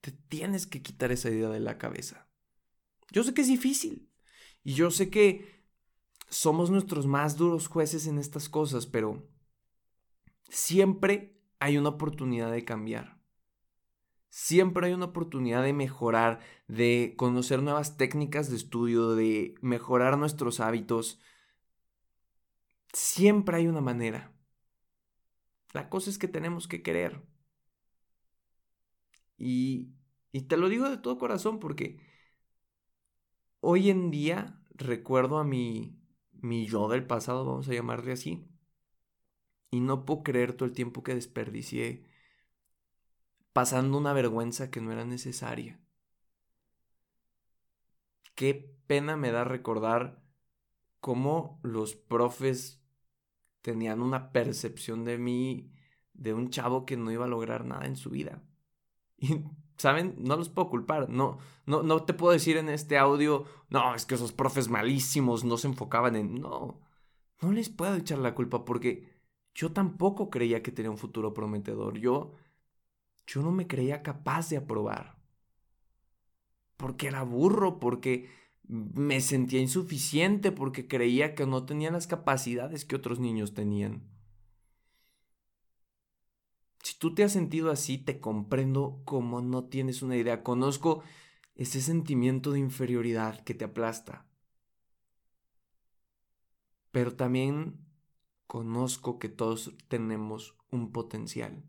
te 0.00 0.12
tienes 0.12 0.66
que 0.66 0.82
quitar 0.82 1.12
esa 1.12 1.30
idea 1.30 1.48
de 1.48 1.60
la 1.60 1.78
cabeza. 1.78 2.28
Yo 3.10 3.24
sé 3.24 3.34
que 3.34 3.42
es 3.42 3.48
difícil 3.48 4.10
y 4.64 4.74
yo 4.74 4.90
sé 4.90 5.10
que 5.10 5.62
somos 6.28 6.70
nuestros 6.70 7.06
más 7.06 7.36
duros 7.36 7.66
jueces 7.66 8.06
en 8.06 8.18
estas 8.18 8.48
cosas, 8.48 8.86
pero 8.86 9.28
siempre 10.48 11.40
hay 11.58 11.76
una 11.76 11.90
oportunidad 11.90 12.50
de 12.50 12.64
cambiar. 12.64 13.21
Siempre 14.34 14.86
hay 14.86 14.94
una 14.94 15.04
oportunidad 15.06 15.62
de 15.62 15.74
mejorar, 15.74 16.40
de 16.66 17.12
conocer 17.18 17.62
nuevas 17.62 17.98
técnicas 17.98 18.48
de 18.48 18.56
estudio, 18.56 19.14
de 19.14 19.54
mejorar 19.60 20.16
nuestros 20.16 20.58
hábitos. 20.60 21.20
Siempre 22.94 23.56
hay 23.58 23.66
una 23.66 23.82
manera. 23.82 24.32
La 25.74 25.88
cosa 25.90 26.08
es 26.08 26.18
que 26.18 26.28
tenemos 26.28 26.68
que 26.68 26.82
querer. 26.82 27.20
Y, 29.38 29.92
y 30.32 30.42
te 30.42 30.56
lo 30.56 30.68
digo 30.68 30.88
de 30.88 30.96
todo 30.98 31.18
corazón 31.18 31.58
porque 31.58 31.98
hoy 33.60 33.88
en 33.90 34.10
día 34.10 34.60
recuerdo 34.74 35.38
a 35.38 35.44
mi, 35.44 35.98
mi 36.32 36.66
yo 36.66 36.88
del 36.88 37.06
pasado, 37.06 37.44
vamos 37.46 37.68
a 37.68 37.72
llamarle 37.72 38.12
así, 38.12 38.46
y 39.70 39.80
no 39.80 40.04
puedo 40.04 40.22
creer 40.22 40.52
todo 40.54 40.66
el 40.66 40.74
tiempo 40.74 41.02
que 41.02 41.14
desperdicié 41.14 42.04
pasando 43.52 43.98
una 43.98 44.12
vergüenza 44.12 44.70
que 44.70 44.80
no 44.80 44.92
era 44.92 45.04
necesaria. 45.04 45.80
Qué 48.34 48.54
pena 48.86 49.16
me 49.16 49.30
da 49.30 49.44
recordar 49.44 50.22
cómo 51.00 51.60
los 51.62 51.94
profes 51.94 52.82
tenían 53.60 54.00
una 54.02 54.32
percepción 54.32 55.04
de 55.04 55.18
mí 55.18 55.72
de 56.14 56.34
un 56.34 56.50
chavo 56.50 56.86
que 56.86 56.96
no 56.96 57.10
iba 57.10 57.24
a 57.24 57.28
lograr 57.28 57.64
nada 57.64 57.86
en 57.86 57.96
su 57.96 58.10
vida. 58.10 58.42
Y, 59.18 59.44
¿saben? 59.76 60.16
No 60.18 60.36
los 60.36 60.48
puedo 60.48 60.68
culpar. 60.70 61.08
No, 61.08 61.38
no, 61.66 61.82
no 61.82 62.04
te 62.04 62.14
puedo 62.14 62.32
decir 62.32 62.56
en 62.56 62.68
este 62.68 62.98
audio, 62.98 63.44
no, 63.68 63.94
es 63.94 64.06
que 64.06 64.16
esos 64.16 64.32
profes 64.32 64.68
malísimos 64.68 65.44
no 65.44 65.56
se 65.58 65.68
enfocaban 65.68 66.16
en... 66.16 66.40
No, 66.40 66.80
no 67.40 67.52
les 67.52 67.68
puedo 67.68 67.94
echar 67.96 68.18
la 68.18 68.34
culpa 68.34 68.64
porque 68.64 69.08
yo 69.54 69.72
tampoco 69.72 70.30
creía 70.30 70.62
que 70.62 70.72
tenía 70.72 70.90
un 70.90 70.98
futuro 70.98 71.34
prometedor. 71.34 71.98
Yo 71.98 72.32
yo 73.26 73.42
no 73.42 73.50
me 73.52 73.66
creía 73.66 74.02
capaz 74.02 74.48
de 74.50 74.56
aprobar. 74.56 75.18
Porque 76.76 77.08
era 77.08 77.22
burro, 77.22 77.78
porque 77.78 78.28
me 78.66 79.20
sentía 79.20 79.60
insuficiente, 79.60 80.52
porque 80.52 80.88
creía 80.88 81.34
que 81.34 81.46
no 81.46 81.64
tenía 81.64 81.90
las 81.90 82.06
capacidades 82.06 82.84
que 82.84 82.96
otros 82.96 83.20
niños 83.20 83.54
tenían. 83.54 84.02
Si 86.82 86.98
tú 86.98 87.14
te 87.14 87.22
has 87.22 87.32
sentido 87.32 87.70
así, 87.70 87.98
te 87.98 88.18
comprendo 88.18 89.02
como 89.04 89.40
no 89.40 89.64
tienes 89.64 90.02
una 90.02 90.16
idea. 90.16 90.42
Conozco 90.42 91.02
ese 91.54 91.80
sentimiento 91.80 92.50
de 92.50 92.58
inferioridad 92.58 93.44
que 93.44 93.54
te 93.54 93.64
aplasta. 93.64 94.26
Pero 96.90 97.14
también 97.14 97.86
conozco 98.46 99.18
que 99.18 99.28
todos 99.28 99.74
tenemos 99.88 100.56
un 100.70 100.92
potencial. 100.92 101.62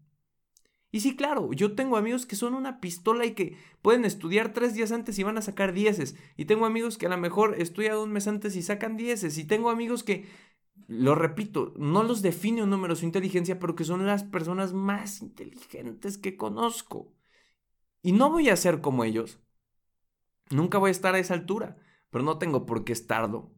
Y 0.94 1.00
sí, 1.00 1.16
claro, 1.16 1.52
yo 1.54 1.74
tengo 1.74 1.98
amigos 1.98 2.28
que 2.28 2.36
son 2.36 2.54
una 2.54 2.80
pistola 2.80 3.26
y 3.26 3.34
que 3.34 3.58
pueden 3.82 4.06
estudiar 4.06 4.54
tres 4.54 4.76
días 4.76 4.92
antes 4.92 5.18
y 5.18 5.24
van 5.24 5.40
a 5.40 5.42
sacar 5.42 5.74
dieces. 5.74 6.16
Y 6.38 6.46
tengo 6.46 6.68
amigos 6.68 7.00
que 7.00 7.08
a 7.08 7.10
lo 7.10 7.18
mejor 7.18 7.56
estudian 7.60 7.98
un 7.98 8.12
mes 8.12 8.28
antes 8.28 8.56
y 8.56 8.62
sacan 8.62 8.96
dieces. 8.96 9.40
Y 9.40 9.46
tengo 9.46 9.72
amigos 9.72 10.04
que, 10.04 10.28
lo 10.86 11.16
repito, 11.16 11.74
no 11.78 12.04
los 12.04 12.22
define 12.22 12.62
un 12.62 12.70
número 12.70 12.96
su 12.96 13.06
inteligencia, 13.06 13.58
pero 13.58 13.76
que 13.76 13.86
son 13.86 14.06
las 14.06 14.24
personas 14.24 14.74
más 14.74 15.24
inteligentes 15.24 16.20
que 16.20 16.38
conozco. 16.38 17.12
Y 18.04 18.12
no 18.12 18.30
voy 18.30 18.50
a 18.50 18.56
ser 18.56 18.80
como 18.80 19.04
ellos. 19.04 19.40
Nunca 20.52 20.78
voy 20.78 20.90
a 20.90 20.92
estar 20.92 21.16
a 21.16 21.20
esa 21.20 21.34
altura, 21.34 21.76
pero 22.12 22.24
no 22.24 22.38
tengo 22.38 22.68
por 22.68 22.84
qué 22.84 22.94
estarlo. 22.94 23.52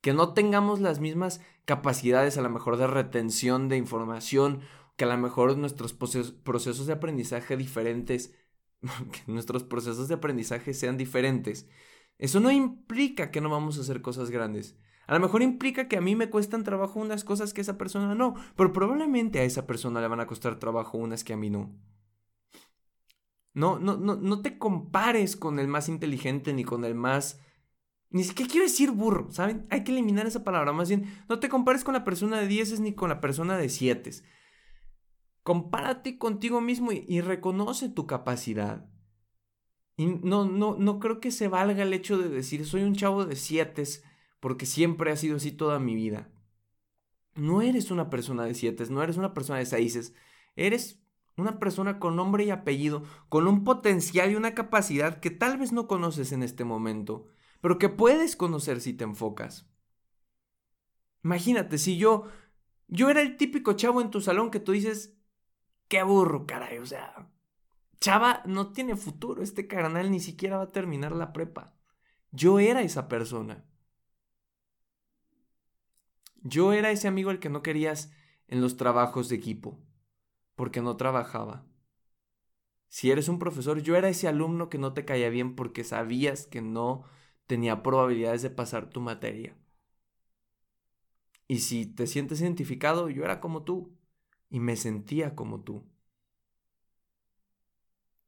Que 0.00 0.14
no 0.14 0.34
tengamos 0.34 0.80
las 0.80 0.98
mismas 0.98 1.40
capacidades 1.64 2.38
a 2.38 2.42
lo 2.42 2.50
mejor 2.50 2.76
de 2.76 2.88
retención 2.88 3.68
de 3.68 3.76
información 3.76 4.62
que 5.00 5.04
a 5.04 5.08
lo 5.08 5.16
mejor 5.16 5.56
nuestros 5.56 5.94
procesos 5.94 6.86
de 6.86 6.92
aprendizaje 6.92 7.56
diferentes, 7.56 8.34
que 8.82 9.32
nuestros 9.32 9.64
procesos 9.64 10.08
de 10.08 10.16
aprendizaje 10.16 10.74
sean 10.74 10.98
diferentes, 10.98 11.66
eso 12.18 12.38
no 12.38 12.50
implica 12.50 13.30
que 13.30 13.40
no 13.40 13.48
vamos 13.48 13.78
a 13.78 13.80
hacer 13.80 14.02
cosas 14.02 14.30
grandes. 14.30 14.76
A 15.06 15.14
lo 15.14 15.20
mejor 15.20 15.40
implica 15.40 15.88
que 15.88 15.96
a 15.96 16.02
mí 16.02 16.16
me 16.16 16.28
cuestan 16.28 16.64
trabajo 16.64 17.00
unas 17.00 17.24
cosas 17.24 17.54
que 17.54 17.62
a 17.62 17.64
esa 17.64 17.78
persona 17.78 18.14
no, 18.14 18.34
pero 18.56 18.74
probablemente 18.74 19.38
a 19.38 19.44
esa 19.44 19.66
persona 19.66 20.02
le 20.02 20.08
van 20.08 20.20
a 20.20 20.26
costar 20.26 20.58
trabajo 20.58 20.98
unas 20.98 21.24
que 21.24 21.32
a 21.32 21.38
mí 21.38 21.48
no. 21.48 21.74
No, 23.54 23.78
no, 23.78 23.96
no, 23.96 24.16
no 24.16 24.42
te 24.42 24.58
compares 24.58 25.34
con 25.34 25.58
el 25.58 25.66
más 25.66 25.88
inteligente 25.88 26.52
ni 26.52 26.62
con 26.62 26.84
el 26.84 26.94
más... 26.94 27.40
Ni 28.10 28.24
siquiera 28.24 28.50
quiero 28.50 28.66
decir 28.66 28.90
burro, 28.90 29.30
¿saben? 29.30 29.66
Hay 29.70 29.82
que 29.82 29.92
eliminar 29.92 30.26
esa 30.26 30.44
palabra. 30.44 30.74
Más 30.74 30.90
bien, 30.90 31.06
no 31.26 31.38
te 31.38 31.48
compares 31.48 31.84
con 31.84 31.94
la 31.94 32.04
persona 32.04 32.38
de 32.38 32.48
dieces 32.48 32.80
ni 32.80 32.92
con 32.94 33.08
la 33.08 33.22
persona 33.22 33.56
de 33.56 33.70
siete. 33.70 34.10
Compárate 35.50 36.16
contigo 36.16 36.60
mismo 36.60 36.92
y, 36.92 37.20
reconoce 37.22 37.88
tu 37.88 38.06
capacidad. 38.06 38.88
Y 39.96 40.06
no, 40.06 40.44
no, 40.44 40.76
no 40.76 41.00
creo 41.00 41.18
que 41.18 41.32
se 41.32 41.48
valga 41.48 41.82
el 41.82 41.92
hecho 41.92 42.18
de 42.18 42.28
decir 42.28 42.64
soy 42.64 42.84
un 42.84 42.94
chavo 42.94 43.24
de 43.24 43.34
siete 43.34 43.82
porque 44.38 44.64
siempre 44.64 45.10
ha 45.10 45.16
sido 45.16 45.38
así 45.38 45.50
toda 45.50 45.80
mi 45.80 45.96
vida. 45.96 46.30
No 47.34 47.62
eres 47.62 47.90
una 47.90 48.10
persona 48.10 48.44
de 48.44 48.54
siete, 48.54 48.86
no 48.90 49.02
eres 49.02 49.16
una 49.16 49.34
persona 49.34 49.58
de 49.58 49.66
seis, 49.66 50.14
eres 50.54 51.02
una 51.36 51.58
persona 51.58 51.98
con 51.98 52.14
nombre 52.14 52.44
y 52.44 52.50
apellido, 52.50 53.02
con 53.28 53.48
un 53.48 53.64
potencial 53.64 54.30
y 54.30 54.36
una 54.36 54.54
capacidad 54.54 55.18
que 55.18 55.32
tal 55.32 55.58
vez 55.58 55.72
no 55.72 55.88
conoces 55.88 56.30
en 56.30 56.44
este 56.44 56.62
momento, 56.62 57.26
pero 57.60 57.76
que 57.76 57.88
puedes 57.88 58.36
conocer 58.36 58.80
si 58.80 58.92
te 58.92 59.02
enfocas. 59.02 59.68
Imagínate, 61.24 61.76
si 61.76 61.98
yo, 61.98 62.28
yo 62.86 63.10
era 63.10 63.20
el 63.20 63.36
típico 63.36 63.72
chavo 63.72 64.00
en 64.00 64.12
tu 64.12 64.20
salón 64.20 64.52
que 64.52 64.60
tú 64.60 64.70
dices, 64.70 65.16
qué 65.90 66.02
burro, 66.02 66.46
caray. 66.46 66.78
O 66.78 66.86
sea, 66.86 67.28
Chava 68.00 68.42
no 68.46 68.72
tiene 68.72 68.96
futuro. 68.96 69.42
Este 69.42 69.66
carnal 69.66 70.10
ni 70.10 70.20
siquiera 70.20 70.56
va 70.58 70.64
a 70.64 70.72
terminar 70.72 71.12
la 71.12 71.34
prepa. 71.34 71.74
Yo 72.32 72.60
era 72.60 72.82
esa 72.82 73.08
persona. 73.08 73.66
Yo 76.42 76.72
era 76.72 76.90
ese 76.90 77.08
amigo 77.08 77.30
al 77.30 77.40
que 77.40 77.50
no 77.50 77.62
querías 77.62 78.12
en 78.48 78.62
los 78.62 78.76
trabajos 78.76 79.28
de 79.28 79.36
equipo, 79.36 79.78
porque 80.54 80.80
no 80.80 80.96
trabajaba. 80.96 81.66
Si 82.88 83.10
eres 83.10 83.28
un 83.28 83.38
profesor, 83.38 83.82
yo 83.82 83.96
era 83.96 84.08
ese 84.08 84.28
alumno 84.28 84.68
que 84.70 84.78
no 84.78 84.94
te 84.94 85.04
caía 85.04 85.28
bien 85.28 85.54
porque 85.54 85.84
sabías 85.84 86.46
que 86.46 86.62
no 86.62 87.04
tenía 87.46 87.82
probabilidades 87.82 88.42
de 88.42 88.50
pasar 88.50 88.90
tu 88.90 89.00
materia. 89.00 89.56
Y 91.48 91.58
si 91.60 91.86
te 91.86 92.06
sientes 92.06 92.40
identificado, 92.40 93.10
yo 93.10 93.24
era 93.24 93.40
como 93.40 93.64
tú 93.64 93.99
y 94.50 94.60
me 94.60 94.76
sentía 94.76 95.34
como 95.34 95.62
tú. 95.62 95.88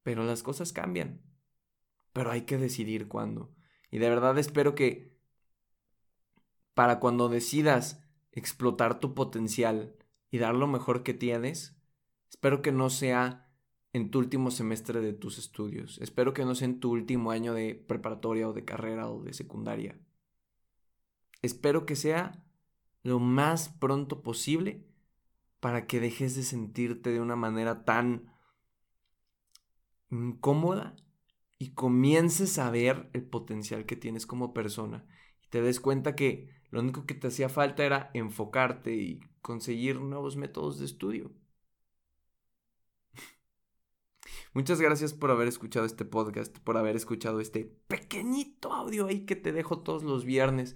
Pero 0.03 0.25
las 0.25 0.43
cosas 0.43 0.73
cambian. 0.73 1.21
Pero 2.15 2.31
hay 2.31 2.43
que 2.43 2.57
decidir 2.57 3.09
cuándo. 3.09 3.55
Y 3.91 3.99
de 3.99 4.09
verdad 4.09 4.39
espero 4.39 4.75
que 4.75 5.19
para 6.73 7.01
cuando 7.01 7.29
decidas 7.29 8.03
explotar 8.33 8.99
tu 8.99 9.15
potencial 9.15 9.95
y 10.31 10.39
dar 10.39 10.55
lo 10.55 10.67
mejor 10.67 11.03
que 11.03 11.13
tienes, 11.13 11.77
Espero 12.33 12.63
que 12.63 12.73
no 12.73 12.89
sea 12.89 13.47
en 13.93 14.11
tu 14.11 14.19
último 14.19 14.51
semestre 14.51 15.03
de 15.03 15.13
tus 15.13 15.37
estudios. 15.37 15.99
Espero 16.01 16.33
que 16.33 16.47
no 16.47 16.55
sea 16.55 16.65
en 16.65 16.81
tu 16.81 16.91
último 16.91 17.31
año 17.31 17.53
de 17.53 17.75
preparatoria 17.75 18.49
o 18.49 18.55
de 18.55 18.65
carrera 18.65 19.11
o 19.11 19.23
de 19.23 19.35
secundaria. 19.35 19.99
Espero 21.43 21.85
que 21.85 21.95
sea 21.95 22.43
lo 23.03 23.19
más 23.19 23.69
pronto 23.69 24.23
posible 24.23 24.89
para 25.63 25.87
que 25.87 26.01
dejes 26.01 26.35
de 26.35 26.43
sentirte 26.43 27.11
de 27.11 27.21
una 27.21 27.37
manera 27.37 27.85
tan 27.85 28.33
incómoda 30.11 30.97
y 31.57 31.73
comiences 31.75 32.59
a 32.59 32.69
ver 32.69 33.09
el 33.13 33.23
potencial 33.23 33.87
que 33.87 33.95
tienes 33.95 34.27
como 34.27 34.53
persona 34.55 35.07
y 35.41 35.47
te 35.51 35.63
des 35.63 35.79
cuenta 35.79 36.17
que 36.17 36.51
lo 36.71 36.81
único 36.81 37.07
que 37.07 37.15
te 37.15 37.29
hacía 37.29 37.49
falta 37.49 37.85
era 37.85 38.11
enfocarte 38.13 38.97
y 38.97 39.21
conseguir 39.41 40.01
nuevos 40.01 40.37
métodos 40.37 40.81
de 40.81 40.87
estudio. 40.87 41.31
Muchas 44.55 44.81
gracias 44.81 45.15
por 45.15 45.31
haber 45.31 45.47
escuchado 45.47 45.87
este 45.87 46.05
podcast, 46.05 46.59
por 46.59 46.77
haber 46.77 46.97
escuchado 46.97 47.39
este 47.39 47.67
pequeñito 47.87 48.73
audio 48.73 49.07
ahí 49.07 49.27
que 49.27 49.37
te 49.37 49.53
dejo 49.53 49.79
todos 49.79 50.03
los 50.03 50.25
viernes. 50.25 50.75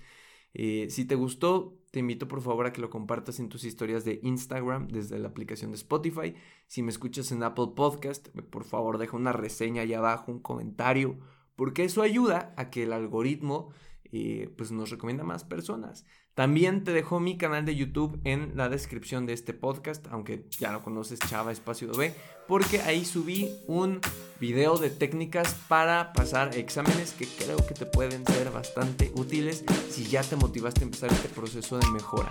Eh, 0.59 0.87
si 0.89 1.05
te 1.05 1.17
gustó, 1.17 1.77
te 1.91 1.99
invito 1.99 2.29
por 2.29 2.41
favor 2.41 2.65
a 2.65 2.73
que 2.73 2.81
lo 2.81 2.89
compartas 2.89 3.41
en 3.41 3.51
tus 3.51 3.65
historias 3.65 4.07
de 4.07 4.21
Instagram 4.23 4.89
desde 4.89 5.19
la 5.19 5.29
aplicación 5.29 5.71
de 5.71 5.77
Spotify. 5.77 6.35
Si 6.67 6.83
me 6.83 6.91
escuchas 6.91 7.31
en 7.31 7.43
Apple 7.43 7.73
Podcast, 7.77 8.29
por 8.49 8.65
favor 8.65 8.97
deja 8.97 9.19
una 9.19 9.33
reseña 9.33 9.83
ahí 9.83 9.93
abajo, 9.93 10.33
un 10.33 10.39
comentario, 10.39 11.19
porque 11.57 11.85
eso 11.85 12.01
ayuda 12.01 12.55
a 12.57 12.71
que 12.71 12.85
el 12.85 12.95
algoritmo 12.95 13.69
eh, 14.13 14.53
pues 14.57 14.71
nos 14.71 14.91
recomienda 14.91 15.25
más 15.25 15.45
personas. 15.45 16.05
También 16.35 16.85
te 16.85 16.93
dejo 16.93 17.19
mi 17.19 17.39
canal 17.39 17.65
de 17.65 17.77
YouTube 17.77 18.21
en 18.25 18.57
la 18.57 18.69
descripción 18.69 19.27
de 19.27 19.33
este 19.33 19.55
podcast, 19.55 20.07
aunque 20.11 20.47
ya 20.51 20.71
lo 20.71 20.83
conoces, 20.83 21.19
Chava 21.19 21.53
Espacio 21.53 21.91
B, 21.93 22.15
porque 22.47 22.83
ahí 22.83 23.05
subí 23.05 23.51
un 23.67 24.01
video 24.39 24.77
de 24.77 24.91
técnicas 24.91 25.55
para 25.69 26.13
pasar 26.13 26.57
exámenes 26.57 27.13
que 27.13 27.27
creo 27.27 27.57
que 27.67 27.75
te 27.75 27.87
pueden 27.87 28.25
ser 28.27 28.51
bastante 28.51 29.13
útiles 29.15 29.65
si 29.89 30.05
ya 30.05 30.23
te 30.23 30.37
motivaste 30.37 30.81
a 30.81 30.85
empezar 30.85 31.11
este 31.13 31.29
proceso 31.29 31.79
de 31.79 31.91
mejora. 31.91 32.31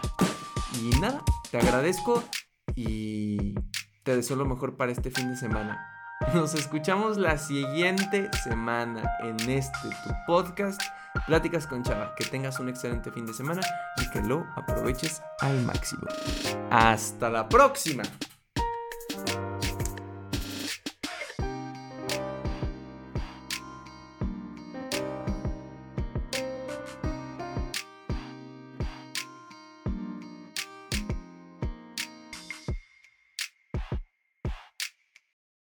Y 0.80 1.00
nada, 1.00 1.24
te 1.50 1.58
agradezco 1.58 2.24
y 2.76 3.56
te 4.04 4.16
deseo 4.16 4.36
lo 4.36 4.46
mejor 4.46 4.78
para 4.78 4.92
este 4.92 5.10
fin 5.10 5.30
de 5.30 5.38
semana. 5.38 5.84
Nos 6.34 6.54
escuchamos 6.54 7.18
la 7.18 7.38
siguiente 7.38 8.30
semana 8.44 9.04
en 9.22 9.38
este 9.50 9.90
tu 10.04 10.14
podcast 10.28 10.82
Pláticas 11.28 11.68
con 11.68 11.84
Chava. 11.84 12.14
Que 12.16 12.26
tengas 12.26 12.60
un 12.60 12.70
excelente 12.70 13.12
fin 13.12 13.26
de 13.26 13.34
semana 13.34 13.62
y 13.98 14.10
que 14.10 14.22
lo 14.22 14.46
aproveches 14.56 15.22
al 15.40 15.62
máximo. 15.64 16.08
Hasta 16.70 17.30
la 17.30 17.48
próxima. 17.50 18.04